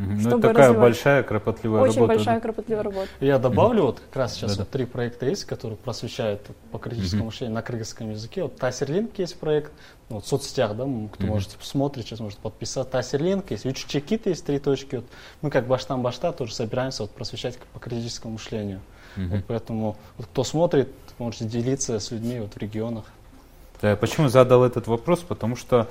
Ну, 0.00 0.28
это 0.28 0.40
такая 0.40 0.68
развивать. 0.68 0.76
большая, 0.78 1.22
кропотливая 1.22 1.82
Очень 1.82 1.96
работа. 1.96 2.12
Очень 2.12 2.16
большая, 2.16 2.34
да? 2.36 2.40
кропотливая 2.40 2.82
работа. 2.82 3.08
Я 3.20 3.38
добавлю, 3.38 3.82
вот 3.82 4.00
как 4.00 4.16
раз 4.16 4.34
сейчас 4.34 4.56
да, 4.56 4.62
вот 4.62 4.70
три 4.70 4.86
проекта 4.86 5.26
есть, 5.26 5.44
которые 5.44 5.76
просвещают 5.76 6.40
по 6.72 6.78
критическому 6.78 7.26
мышлению 7.26 7.54
на 7.54 7.62
кыргызском 7.62 8.10
языке. 8.10 8.44
Вот 8.44 8.56
Тасерлинк 8.56 9.18
есть 9.18 9.38
проект, 9.38 9.72
ну, 10.08 10.16
вот 10.16 10.24
в 10.24 10.28
соцсетях, 10.28 10.74
да, 10.74 10.86
кто 11.12 11.26
может 11.26 11.50
посмотреть, 11.50 12.06
сейчас 12.06 12.20
может 12.20 12.38
подписаться. 12.38 12.90
Тасерлинк 12.90 13.50
есть, 13.50 13.66
Уччекит 13.66 14.26
есть 14.26 14.44
три 14.46 14.58
точки. 14.58 14.96
Вот 14.96 15.04
мы 15.42 15.50
как 15.50 15.66
Баштан 15.66 16.00
Башта 16.00 16.32
тоже 16.32 16.54
собираемся 16.54 17.02
вот 17.02 17.10
просвещать 17.10 17.58
по 17.74 17.78
критическому 17.78 18.34
мышлению. 18.34 18.80
Вот 19.16 19.44
поэтому 19.46 19.96
вот, 20.16 20.26
кто 20.26 20.44
смотрит, 20.44 20.88
можете 21.18 21.44
делиться 21.44 21.98
с 22.00 22.10
людьми 22.10 22.40
вот 22.40 22.54
в 22.54 22.56
регионах. 22.56 23.04
Да, 23.82 23.96
почему 23.96 24.28
задал 24.28 24.64
этот 24.64 24.86
вопрос? 24.86 25.20
Потому 25.20 25.56
что 25.56 25.88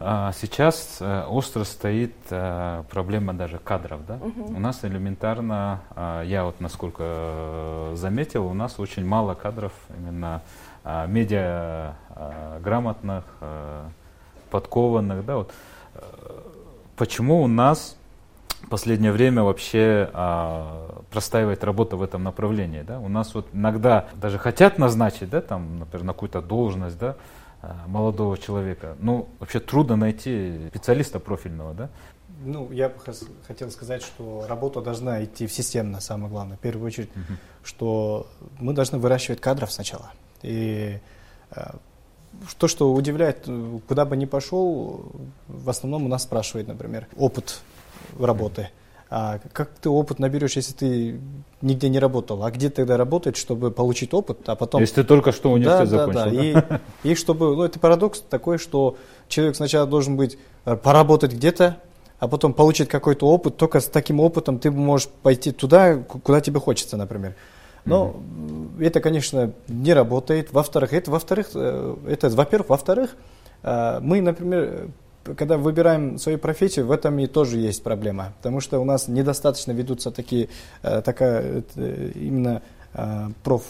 сейчас 0.00 0.98
э, 1.00 1.24
остро 1.28 1.64
стоит 1.64 2.14
э, 2.30 2.82
проблема 2.90 3.32
даже 3.32 3.58
кадров. 3.58 4.04
Да? 4.06 4.14
Угу. 4.16 4.56
У 4.56 4.58
нас 4.58 4.84
элементарно, 4.84 5.82
а, 5.90 6.22
я 6.22 6.44
вот 6.44 6.60
насколько 6.60 7.02
э, 7.06 7.92
заметил, 7.96 8.46
у 8.46 8.54
нас 8.54 8.78
очень 8.80 9.06
мало 9.06 9.34
кадров 9.34 9.72
именно 9.96 10.42
а, 10.82 11.06
медиа 11.06 11.94
грамотных, 12.62 13.24
подкованных. 14.50 15.24
Да? 15.24 15.36
Вот. 15.36 15.52
Почему 16.96 17.42
у 17.42 17.48
нас 17.48 17.96
в 18.62 18.68
последнее 18.68 19.10
время 19.10 19.42
вообще 19.42 20.08
простаивает 21.10 21.64
работа 21.64 21.96
в 21.96 22.02
этом 22.02 22.22
направлении? 22.22 22.82
Да? 22.82 23.00
У 23.00 23.08
нас 23.08 23.34
вот 23.34 23.48
иногда 23.52 24.06
даже 24.14 24.38
хотят 24.38 24.78
назначить, 24.78 25.30
да, 25.30 25.40
там, 25.40 25.80
например, 25.80 26.04
на 26.06 26.12
какую-то 26.12 26.40
должность, 26.40 26.98
да, 26.98 27.16
молодого 27.86 28.38
человека. 28.38 28.96
Ну, 29.00 29.28
вообще 29.38 29.60
трудно 29.60 29.96
найти 29.96 30.68
специалиста 30.68 31.20
профильного, 31.20 31.74
да? 31.74 31.90
Ну, 32.44 32.70
я 32.72 32.88
бы 32.88 32.96
хотел 33.46 33.70
сказать, 33.70 34.02
что 34.02 34.44
работа 34.48 34.80
должна 34.80 35.24
идти 35.24 35.46
в 35.46 35.52
системно, 35.52 36.00
самое 36.00 36.30
главное. 36.30 36.56
В 36.56 36.60
первую 36.60 36.86
очередь, 36.86 37.10
uh-huh. 37.14 37.36
что 37.62 38.26
мы 38.58 38.72
должны 38.74 38.98
выращивать 38.98 39.40
кадров 39.40 39.72
сначала. 39.72 40.12
И 40.42 40.98
э, 41.50 41.70
то, 42.58 42.68
что 42.68 42.92
удивляет, 42.92 43.48
куда 43.88 44.04
бы 44.04 44.16
ни 44.16 44.26
пошел, 44.26 45.12
в 45.46 45.70
основном 45.70 46.04
у 46.06 46.08
нас 46.08 46.24
спрашивают, 46.24 46.68
например, 46.68 47.06
опыт 47.16 47.60
работы. 48.18 48.62
Uh-huh 48.62 48.83
а 49.16 49.38
как 49.52 49.70
ты 49.80 49.88
опыт 49.88 50.18
наберешь, 50.18 50.56
если 50.56 50.72
ты 50.72 51.20
нигде 51.62 51.88
не 51.88 52.00
работал? 52.00 52.42
А 52.42 52.50
где 52.50 52.68
тогда 52.68 52.96
работать, 52.96 53.36
чтобы 53.36 53.70
получить 53.70 54.12
опыт, 54.12 54.40
а 54.48 54.56
потом... 54.56 54.80
Если 54.80 54.96
ты 54.96 55.04
только 55.04 55.30
что 55.30 55.52
университет 55.52 55.90
да, 55.90 55.98
закончил. 55.98 56.24
Да, 56.24 56.30
да. 56.30 56.80
И, 57.04 57.10
и 57.12 57.14
чтобы... 57.14 57.54
Ну, 57.54 57.62
это 57.62 57.78
парадокс 57.78 58.24
такой, 58.28 58.58
что 58.58 58.96
человек 59.28 59.54
сначала 59.54 59.86
должен 59.86 60.16
быть, 60.16 60.36
э, 60.64 60.74
поработать 60.74 61.32
где-то, 61.32 61.76
а 62.18 62.26
потом 62.26 62.54
получить 62.54 62.88
какой-то 62.88 63.28
опыт. 63.28 63.56
Только 63.56 63.78
с 63.78 63.84
таким 63.84 64.18
опытом 64.18 64.58
ты 64.58 64.72
можешь 64.72 65.06
пойти 65.22 65.52
туда, 65.52 65.94
куда 65.98 66.40
тебе 66.40 66.58
хочется, 66.58 66.96
например. 66.96 67.36
Но 67.84 68.16
mm-hmm. 68.16 68.84
это, 68.84 69.00
конечно, 69.00 69.52
не 69.68 69.94
работает. 69.94 70.52
Во-вторых, 70.52 70.92
это, 70.92 71.12
во-вторых, 71.12 71.50
э, 71.54 71.96
это, 72.08 72.30
во-первых, 72.30 72.68
во-вторых, 72.68 73.14
э, 73.62 74.00
мы, 74.00 74.20
например, 74.20 74.88
когда 75.36 75.56
выбираем 75.56 76.18
свою 76.18 76.38
профессию, 76.38 76.86
в 76.86 76.90
этом 76.90 77.18
и 77.18 77.26
тоже 77.26 77.58
есть 77.58 77.82
проблема, 77.82 78.32
потому 78.38 78.60
что 78.60 78.78
у 78.78 78.84
нас 78.84 79.08
недостаточно 79.08 79.72
ведутся 79.72 80.10
такие, 80.10 80.48
э, 80.82 81.02
такая 81.02 81.62
именно 82.14 82.62
проф 83.42 83.64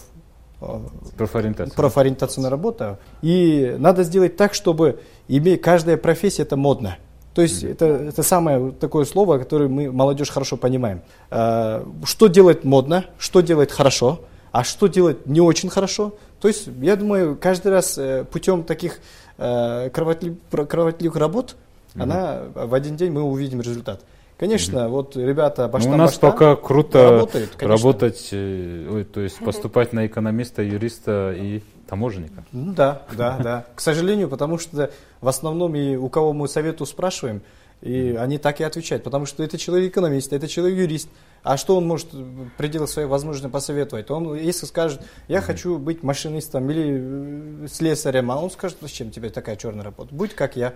профориентация. 1.17 1.75
профориентационная 1.75 2.51
работа. 2.51 2.99
И 3.23 3.75
надо 3.79 4.03
сделать 4.03 4.37
так, 4.37 4.55
чтобы 4.55 5.01
иметь, 5.29 5.63
каждая 5.63 5.97
профессия 5.97 6.43
это 6.43 6.57
модно. 6.57 6.99
То 7.35 7.43
есть 7.43 7.65
mm-hmm. 7.65 7.73
это, 7.73 7.87
это 7.87 8.23
самое 8.23 8.73
такое 8.73 9.05
слово, 9.05 9.39
которое 9.39 9.69
мы, 9.69 9.91
молодежь, 9.91 10.31
хорошо 10.31 10.57
понимаем. 10.57 11.01
Что 11.31 12.27
делать 12.29 12.65
модно, 12.65 13.07
что 13.19 13.41
делать 13.41 13.73
хорошо, 13.73 14.21
а 14.53 14.63
что 14.63 14.87
делать 14.87 15.27
не 15.27 15.41
очень 15.41 15.69
хорошо. 15.69 16.15
То 16.41 16.49
есть, 16.49 16.69
я 16.81 16.95
думаю, 16.95 17.37
каждый 17.41 17.73
раз 17.73 17.99
э, 17.99 18.25
путем 18.31 18.63
таких 18.63 19.01
э, 19.39 19.91
кровотливых 19.91 21.17
работ, 21.17 21.57
mm-hmm. 21.95 22.03
она 22.03 22.43
в 22.55 22.75
один 22.75 22.97
день 22.97 23.13
мы 23.13 23.23
увидим 23.23 23.61
результат. 23.61 24.01
Конечно, 24.37 24.79
mm-hmm. 24.79 24.89
вот 24.89 25.17
ребята 25.17 25.69
башта, 25.69 25.89
ну, 25.89 25.95
У 25.95 25.99
нас 25.99 26.11
башта 26.13 26.31
пока 26.31 26.57
круто 26.57 27.11
работают, 27.11 27.63
работать, 27.63 28.29
э, 28.33 28.89
ой, 28.91 29.05
то 29.05 29.21
есть 29.21 29.39
поступать 29.39 29.93
на 29.93 30.07
экономиста, 30.07 30.63
юриста 30.63 31.33
и 31.37 31.63
таможенника. 31.89 32.45
Ну, 32.53 32.73
да, 32.73 33.03
да, 33.17 33.39
да. 33.39 33.65
К 33.75 33.81
сожалению, 33.81 34.29
потому 34.29 34.59
что 34.59 34.91
в 35.21 35.29
основном 35.29 35.77
и 35.77 35.97
у 35.97 36.09
кого 36.09 36.33
мы 36.33 36.49
совету 36.49 36.87
спрашиваем, 36.87 37.43
и 37.81 38.17
они 38.19 38.39
так 38.39 38.61
и 38.61 38.65
отвечают, 38.65 39.05
потому 39.05 39.27
что 39.27 39.43
это 39.43 39.59
человек 39.59 39.93
экономист, 39.93 40.33
это 40.33 40.49
человек 40.49 40.79
юрист. 40.79 41.09
А 41.43 41.59
что 41.59 41.77
он 41.77 41.87
может 41.87 42.13
в 42.13 42.49
пределах 42.57 42.89
своей 42.89 43.07
возможности 43.07 43.51
посоветовать? 43.51 44.11
Он, 44.11 44.35
если 44.35 44.65
скажет, 44.65 45.03
я 45.29 45.43
хочу 45.43 45.79
быть 45.79 46.03
машинистом 46.03 46.71
или 46.71 47.65
э, 47.65 47.69
слесарем, 47.69 48.31
а 48.31 48.37
он 48.41 48.51
скажет, 48.51 48.79
зачем 48.81 49.11
тебе 49.11 49.29
такая 49.29 49.57
черная 49.57 49.85
работа? 49.85 50.15
Будь 50.15 50.35
как 50.35 50.57
я. 50.57 50.73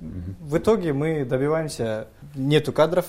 В 0.00 0.56
итоге 0.56 0.92
мы 0.94 1.24
добиваемся, 1.24 2.06
нету 2.34 2.72
кадров, 2.72 3.04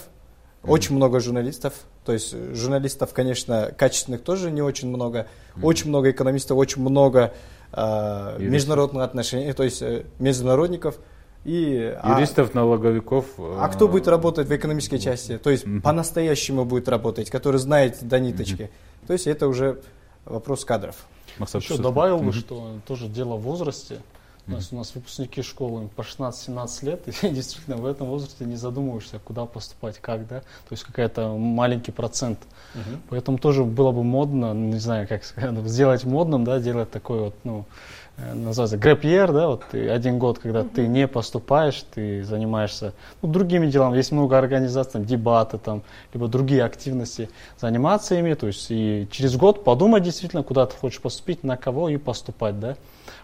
очень 0.63 0.95
много 0.95 1.19
журналистов, 1.19 1.73
то 2.03 2.11
есть 2.11 2.35
журналистов, 2.53 3.13
конечно, 3.13 3.71
качественных 3.77 4.23
тоже 4.23 4.51
не 4.51 4.61
очень 4.61 4.89
много, 4.89 5.27
очень 5.61 5.89
много 5.89 6.11
экономистов, 6.11 6.57
очень 6.57 6.81
много 6.81 7.33
э, 7.71 8.35
международных 8.39 9.03
отношений, 9.03 9.53
то 9.53 9.63
есть 9.63 9.81
э, 9.81 10.03
международников. 10.19 10.99
И, 11.45 11.97
а 12.01 12.15
Юристов, 12.15 12.51
а, 12.53 12.57
налоговиков. 12.57 13.25
А 13.37 13.67
кто 13.69 13.87
будет 13.87 14.07
работать 14.07 14.47
в 14.47 14.55
экономической 14.55 14.99
части? 14.99 15.37
То 15.37 15.49
есть 15.49 15.65
mm-hmm. 15.65 15.81
по-настоящему 15.81 16.65
будет 16.65 16.89
работать, 16.89 17.29
который 17.29 17.57
знает 17.57 17.97
до 18.01 18.19
ниточки. 18.19 18.63
Mm-hmm. 18.63 19.07
То 19.07 19.13
есть 19.13 19.27
это 19.27 19.47
уже 19.47 19.81
вопрос 20.25 20.65
кадров. 20.65 21.05
Максат, 21.37 21.63
Еще 21.63 21.77
добавил 21.77 22.19
бы, 22.19 22.31
mm-hmm. 22.31 22.39
что 22.39 22.79
тоже 22.85 23.07
дело 23.07 23.35
в 23.35 23.41
возрасте. 23.41 23.99
У 24.47 24.51
нас, 24.53 24.69
у 24.71 24.75
нас 24.77 24.95
выпускники 24.95 25.43
школы 25.43 25.89
по 25.95 26.01
16-17 26.01 26.85
лет, 26.85 27.07
и 27.23 27.29
действительно 27.29 27.77
в 27.77 27.85
этом 27.85 28.07
возрасте 28.07 28.45
не 28.45 28.55
задумываешься, 28.55 29.19
куда 29.19 29.45
поступать, 29.45 29.99
как, 29.99 30.27
да, 30.27 30.39
то 30.39 30.71
есть 30.71 30.83
какая-то 30.83 31.37
маленький 31.37 31.91
процент. 31.91 32.39
Uh-huh. 32.73 32.97
Поэтому 33.09 33.37
тоже 33.37 33.63
было 33.63 33.91
бы 33.91 34.03
модно, 34.03 34.53
не 34.55 34.79
знаю, 34.79 35.07
как 35.07 35.23
сказать, 35.23 35.55
сделать 35.67 36.03
модным, 36.03 36.45
да, 36.45 36.59
делать 36.59 36.89
такой 36.89 37.19
вот, 37.19 37.35
ну, 37.43 37.65
Э, 38.08 38.08
называется 38.33 38.77
грэпьер, 38.77 39.31
да, 39.31 39.47
вот 39.47 39.63
ты 39.71 39.89
один 39.89 40.19
год, 40.19 40.39
когда 40.39 40.63
ты 40.63 40.87
не 40.87 41.07
поступаешь, 41.07 41.83
ты 41.93 42.23
занимаешься 42.23 42.93
ну, 43.21 43.29
другими 43.29 43.67
делами, 43.67 43.97
есть 43.97 44.11
много 44.11 44.37
организаций, 44.37 44.93
там, 44.93 45.05
дебаты, 45.05 45.57
там, 45.57 45.83
либо 46.13 46.27
другие 46.27 46.63
активности, 46.63 47.29
заниматься 47.59 48.15
ими, 48.15 48.33
то 48.33 48.47
есть 48.47 48.67
и 48.69 49.07
через 49.11 49.35
год 49.35 49.63
подумать 49.63 50.03
действительно, 50.03 50.43
куда 50.43 50.65
ты 50.65 50.75
хочешь 50.75 51.01
поступить, 51.01 51.43
на 51.43 51.57
кого 51.57 51.89
и 51.89 51.97
поступать, 51.97 52.59
да. 52.59 52.75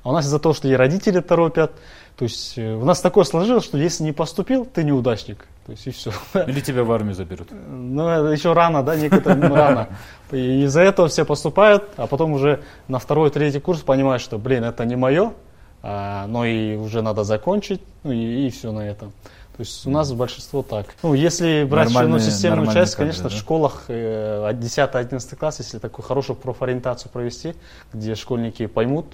А 0.04 0.10
у 0.10 0.14
нас 0.14 0.26
из-за 0.26 0.40
того, 0.40 0.54
что 0.54 0.68
и 0.68 0.74
родители 0.74 1.20
торопят, 1.20 1.72
то 2.18 2.24
есть 2.24 2.58
э, 2.58 2.74
у 2.76 2.86
нас 2.86 3.02
такое 3.02 3.26
сложилось, 3.26 3.66
что 3.66 3.78
если 3.78 4.04
не 4.04 4.14
поступил, 4.14 4.66
ты 4.66 4.84
неудачник. 4.84 5.46
То 5.66 5.72
есть 5.72 5.88
и 5.88 5.92
все. 5.92 6.12
Или 6.48 6.62
тебя 6.62 6.84
в 6.84 6.92
армию 6.92 7.14
заберут. 7.14 7.50
Ну, 7.52 8.08
это 8.08 8.28
еще 8.28 8.54
рано, 8.54 8.84
да, 8.84 8.96
некоторым 8.96 9.54
рано. 9.54 9.90
И 10.32 10.64
из-за 10.64 10.82
этого 10.82 11.08
все 11.08 11.26
поступают, 11.26 11.90
а 11.98 12.08
потом 12.08 12.34
уже 12.34 12.62
на 12.88 13.00
второй, 13.00 13.32
третий 13.32 13.60
курс 13.60 13.82
понимают, 13.82 14.22
что, 14.22 14.38
блин, 14.38 14.64
это 14.64 14.86
не 14.86 14.96
мое, 14.96 15.34
а, 15.82 16.26
но 16.28 16.46
и 16.46 16.78
уже 16.78 17.02
надо 17.02 17.24
закончить, 17.24 17.82
ну 18.04 18.12
и, 18.12 18.48
и 18.48 18.50
все 18.50 18.72
на 18.72 18.88
этом. 18.88 19.12
То 19.58 19.62
есть 19.62 19.86
у 19.86 19.90
нас 19.90 20.12
большинство 20.12 20.64
так. 20.64 20.88
Ну, 21.02 21.14
если 21.14 21.64
брать 21.64 21.90
ну, 21.90 22.20
системную 22.20 22.72
часть, 22.74 22.96
конечно, 22.96 23.24
да? 23.24 23.30
в 23.30 23.34
школах 23.34 23.86
э, 23.88 24.52
10-11 24.52 25.36
класс, 25.38 25.60
если 25.60 25.80
такую 25.80 26.06
хорошую 26.06 26.36
профориентацию 26.36 27.10
провести, 27.10 27.56
где 27.94 28.16
школьники 28.16 28.66
поймут, 28.66 29.06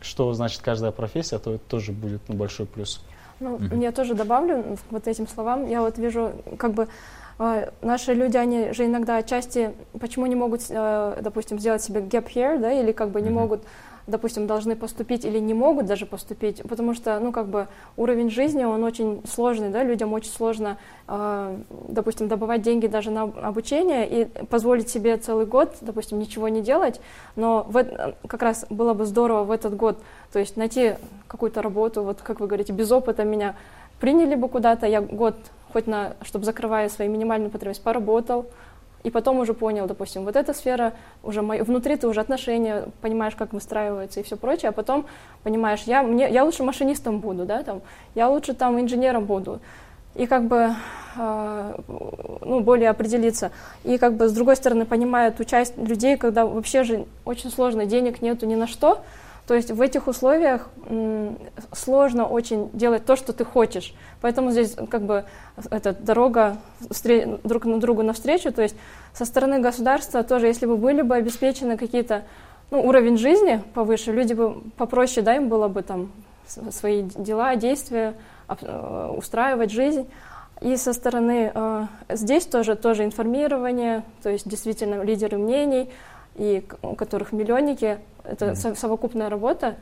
что 0.00 0.32
значит 0.32 0.62
каждая 0.62 0.92
профессия, 0.92 1.38
то 1.38 1.54
это 1.54 1.64
тоже 1.68 1.92
будет 1.92 2.20
ну, 2.28 2.34
большой 2.34 2.66
плюс. 2.66 3.02
Ну, 3.40 3.56
mm-hmm. 3.56 3.82
я 3.82 3.92
тоже 3.92 4.14
добавлю 4.14 4.76
вот 4.90 5.08
этим 5.08 5.26
словам. 5.26 5.66
Я 5.66 5.80
вот 5.80 5.96
вижу, 5.96 6.32
как 6.58 6.74
бы 6.74 6.88
э, 7.38 7.70
наши 7.80 8.12
люди, 8.12 8.36
они 8.36 8.72
же 8.72 8.84
иногда 8.84 9.16
отчасти, 9.16 9.72
почему 9.98 10.26
не 10.26 10.36
могут, 10.36 10.62
э, 10.68 11.18
допустим, 11.22 11.58
сделать 11.58 11.82
себе 11.82 12.00
gap 12.00 12.28
year, 12.34 12.58
да, 12.58 12.70
или 12.70 12.92
как 12.92 13.10
бы 13.10 13.22
не 13.22 13.28
mm-hmm. 13.28 13.32
могут 13.32 13.62
допустим, 14.10 14.46
должны 14.46 14.76
поступить 14.76 15.24
или 15.24 15.38
не 15.38 15.54
могут 15.54 15.86
даже 15.86 16.06
поступить, 16.06 16.62
потому 16.68 16.94
что, 16.94 17.18
ну, 17.20 17.32
как 17.32 17.46
бы 17.46 17.68
уровень 17.96 18.30
жизни, 18.30 18.64
он 18.64 18.84
очень 18.84 19.22
сложный, 19.26 19.70
да, 19.70 19.82
людям 19.82 20.12
очень 20.12 20.30
сложно, 20.30 20.76
э, 21.08 21.58
допустим, 21.88 22.28
добывать 22.28 22.62
деньги 22.62 22.86
даже 22.86 23.10
на 23.10 23.22
обучение 23.22 24.08
и 24.08 24.24
позволить 24.46 24.88
себе 24.88 25.16
целый 25.16 25.46
год, 25.46 25.76
допустим, 25.80 26.18
ничего 26.18 26.48
не 26.48 26.60
делать, 26.60 27.00
но 27.36 27.66
в, 27.68 27.84
как 28.26 28.42
раз 28.42 28.66
было 28.68 28.94
бы 28.94 29.06
здорово 29.06 29.44
в 29.44 29.50
этот 29.50 29.76
год, 29.76 29.98
то 30.32 30.38
есть 30.38 30.56
найти 30.56 30.94
какую-то 31.28 31.62
работу, 31.62 32.02
вот 32.02 32.20
как 32.22 32.40
вы 32.40 32.46
говорите, 32.46 32.72
без 32.72 32.90
опыта 32.92 33.24
меня 33.24 33.56
приняли 34.00 34.34
бы 34.34 34.48
куда-то, 34.48 34.86
я 34.86 35.00
год 35.00 35.36
хоть 35.72 35.86
на, 35.86 36.14
чтобы 36.22 36.44
закрывая 36.44 36.88
свои 36.88 37.08
минимальные 37.08 37.50
потребности, 37.50 37.82
поработал, 37.82 38.46
и 39.02 39.10
потом 39.10 39.38
уже 39.38 39.54
понял, 39.54 39.86
допустим, 39.86 40.24
вот 40.24 40.36
эта 40.36 40.52
сфера, 40.52 40.92
уже 41.22 41.42
мои, 41.42 41.62
внутри 41.62 41.96
ты 41.96 42.06
уже 42.06 42.20
отношения, 42.20 42.86
понимаешь, 43.00 43.34
как 43.34 43.52
выстраиваются 43.52 44.20
и 44.20 44.22
все 44.22 44.36
прочее, 44.36 44.68
а 44.68 44.72
потом 44.72 45.06
понимаешь, 45.42 45.82
я, 45.86 46.02
мне, 46.02 46.30
я 46.30 46.44
лучше 46.44 46.62
машинистом 46.62 47.20
буду, 47.20 47.46
да, 47.46 47.62
там, 47.62 47.80
я 48.14 48.28
лучше 48.28 48.54
там 48.54 48.78
инженером 48.80 49.24
буду. 49.24 49.60
И 50.16 50.26
как 50.26 50.44
бы, 50.44 50.74
э, 51.16 51.74
ну, 52.40 52.60
более 52.60 52.90
определиться. 52.90 53.52
И 53.84 53.96
как 53.96 54.14
бы, 54.14 54.28
с 54.28 54.32
другой 54.32 54.56
стороны, 54.56 54.84
понимая 54.84 55.30
ту 55.30 55.44
часть 55.44 55.78
людей, 55.78 56.16
когда 56.16 56.44
вообще 56.44 56.82
же 56.82 57.06
очень 57.24 57.50
сложно, 57.50 57.86
денег 57.86 58.20
нету 58.20 58.44
ни 58.46 58.56
на 58.56 58.66
что, 58.66 59.02
то 59.50 59.56
есть 59.56 59.72
в 59.72 59.80
этих 59.80 60.06
условиях 60.06 60.68
сложно 61.72 62.24
очень 62.24 62.70
делать 62.72 63.04
то, 63.04 63.16
что 63.16 63.32
ты 63.32 63.44
хочешь. 63.44 63.92
Поэтому 64.20 64.52
здесь 64.52 64.76
как 64.88 65.02
бы 65.02 65.24
эта 65.72 65.92
дорога 65.92 66.58
друг 67.42 67.64
на 67.64 67.80
другу 67.80 68.04
навстречу. 68.04 68.52
То 68.52 68.62
есть 68.62 68.76
со 69.12 69.24
стороны 69.24 69.58
государства 69.58 70.22
тоже, 70.22 70.46
если 70.46 70.66
бы 70.66 70.76
были 70.76 71.02
бы 71.02 71.16
обеспечены 71.16 71.76
какие-то 71.76 72.22
ну, 72.70 72.80
уровень 72.80 73.18
жизни 73.18 73.60
повыше, 73.74 74.12
люди 74.12 74.34
бы 74.34 74.62
попроще, 74.76 75.26
да, 75.26 75.34
им 75.34 75.48
было 75.48 75.66
бы 75.66 75.82
там 75.82 76.12
свои 76.70 77.02
дела, 77.02 77.56
действия, 77.56 78.14
э, 78.46 79.14
устраивать 79.16 79.72
жизнь. 79.72 80.08
И 80.60 80.76
со 80.76 80.92
стороны 80.92 81.50
э, 81.52 81.86
здесь 82.08 82.46
тоже, 82.46 82.76
тоже 82.76 83.02
информирование, 83.02 84.04
то 84.22 84.30
есть 84.30 84.48
действительно 84.48 85.02
лидеры 85.02 85.38
мнений, 85.38 85.90
и 86.36 86.64
у 86.82 86.94
которых 86.94 87.32
миллионники, 87.32 87.98
это 88.24 88.46
mm-hmm. 88.50 88.76
совокупная 88.76 89.28
работа. 89.28 89.76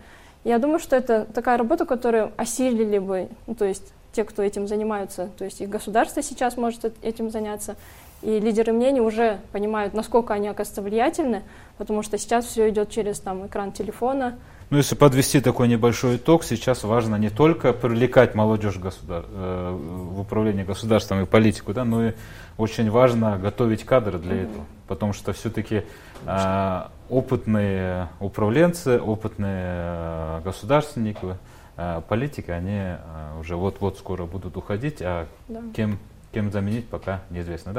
Я 0.44 0.58
думаю, 0.58 0.78
что 0.78 0.96
это 0.96 1.26
такая 1.32 1.58
работа, 1.58 1.84
которую 1.84 2.32
осилили 2.36 2.98
бы, 2.98 3.28
ну, 3.46 3.54
то 3.54 3.64
есть 3.64 3.92
те, 4.12 4.24
кто 4.24 4.42
этим 4.42 4.66
занимаются, 4.66 5.28
то 5.36 5.44
есть 5.44 5.60
и 5.60 5.66
государство 5.66 6.22
сейчас 6.22 6.56
может 6.56 6.92
этим 7.02 7.30
заняться, 7.30 7.76
и 8.22 8.40
лидеры 8.40 8.72
мнений 8.72 9.00
уже 9.00 9.38
понимают, 9.52 9.94
насколько 9.94 10.34
они, 10.34 10.48
оказывается, 10.48 10.82
влиятельны, 10.82 11.42
потому 11.76 12.02
что 12.02 12.18
сейчас 12.18 12.46
все 12.46 12.68
идет 12.68 12.90
через 12.90 13.20
там, 13.20 13.46
экран 13.46 13.72
телефона. 13.72 14.38
Ну, 14.70 14.76
если 14.76 14.94
подвести 14.96 15.40
такой 15.40 15.66
небольшой 15.66 16.16
итог, 16.16 16.44
сейчас 16.44 16.84
важно 16.84 17.16
не 17.16 17.30
только 17.30 17.72
привлекать 17.72 18.34
молодежь 18.34 18.76
государ... 18.76 19.24
э, 19.26 19.70
в 19.72 20.20
управление 20.20 20.66
государством 20.66 21.22
и 21.22 21.24
политику, 21.24 21.72
да, 21.72 21.86
но 21.86 22.08
и 22.08 22.12
очень 22.58 22.90
важно 22.90 23.38
готовить 23.38 23.84
кадры 23.84 24.18
для 24.18 24.42
этого, 24.42 24.66
потому 24.86 25.14
что 25.14 25.32
все-таки 25.32 25.84
э, 26.26 26.82
опытные 27.08 28.10
управленцы, 28.20 29.00
опытные 29.00 29.64
э, 29.64 30.40
государственники, 30.44 31.38
э, 31.78 32.02
политики, 32.06 32.50
они 32.50 32.78
э, 32.78 32.96
уже 33.40 33.56
вот-вот 33.56 33.96
скоро 33.96 34.26
будут 34.26 34.58
уходить, 34.58 35.00
а 35.00 35.28
да. 35.48 35.62
кем 35.74 35.98
кем 36.30 36.52
заменить, 36.52 36.86
пока 36.86 37.22
неизвестно. 37.30 37.72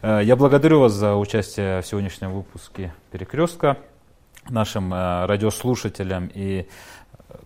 Да? 0.00 0.20
Я 0.20 0.36
благодарю 0.36 0.78
вас 0.78 0.92
за 0.92 1.16
участие 1.16 1.82
в 1.82 1.86
сегодняшнем 1.88 2.30
выпуске 2.30 2.94
«Перекрестка». 3.10 3.78
Нашим 4.50 4.92
э, 4.94 5.26
радиослушателям 5.26 6.30
и 6.32 6.66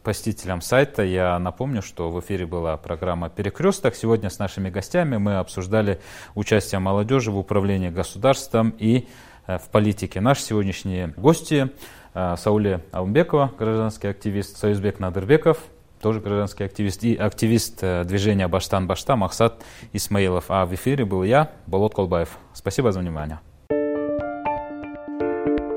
посетителям 0.02 0.60
сайта 0.60 1.02
я 1.02 1.38
напомню, 1.38 1.82
что 1.82 2.10
в 2.10 2.20
эфире 2.20 2.46
была 2.46 2.76
программа 2.76 3.30
«Перекресток». 3.30 3.94
Сегодня 3.94 4.30
с 4.30 4.38
нашими 4.38 4.70
гостями 4.70 5.16
мы 5.16 5.38
обсуждали 5.38 6.00
участие 6.34 6.78
молодежи 6.78 7.30
в 7.30 7.38
управлении 7.38 7.90
государством 7.90 8.74
и 8.78 9.08
э, 9.46 9.58
в 9.58 9.68
политике. 9.70 10.20
Наши 10.20 10.42
сегодняшние 10.42 11.08
гости 11.16 11.70
Сауле 12.12 12.84
Аумбекова, 12.90 13.52
гражданский 13.56 14.08
активист, 14.08 14.56
Союзбек 14.56 14.98
Надырбеков, 14.98 15.58
тоже 16.00 16.20
гражданский 16.20 16.64
активист, 16.64 17.04
и 17.04 17.14
активист 17.14 17.78
э, 17.82 18.04
движения 18.04 18.48
Баштан 18.48 18.86
Башта 18.86 19.16
Махсат 19.16 19.62
Исмаилов. 19.92 20.46
А 20.48 20.66
в 20.66 20.74
эфире 20.74 21.04
был 21.04 21.22
я, 21.22 21.50
Болот 21.66 21.94
Колбаев. 21.94 22.38
Спасибо 22.54 22.92
за 22.92 23.00
внимание. 23.00 23.40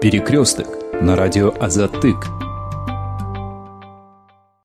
Перекресток 0.02 0.83
на 1.04 1.18
радио 1.18 1.54
Азатык. 1.60 2.53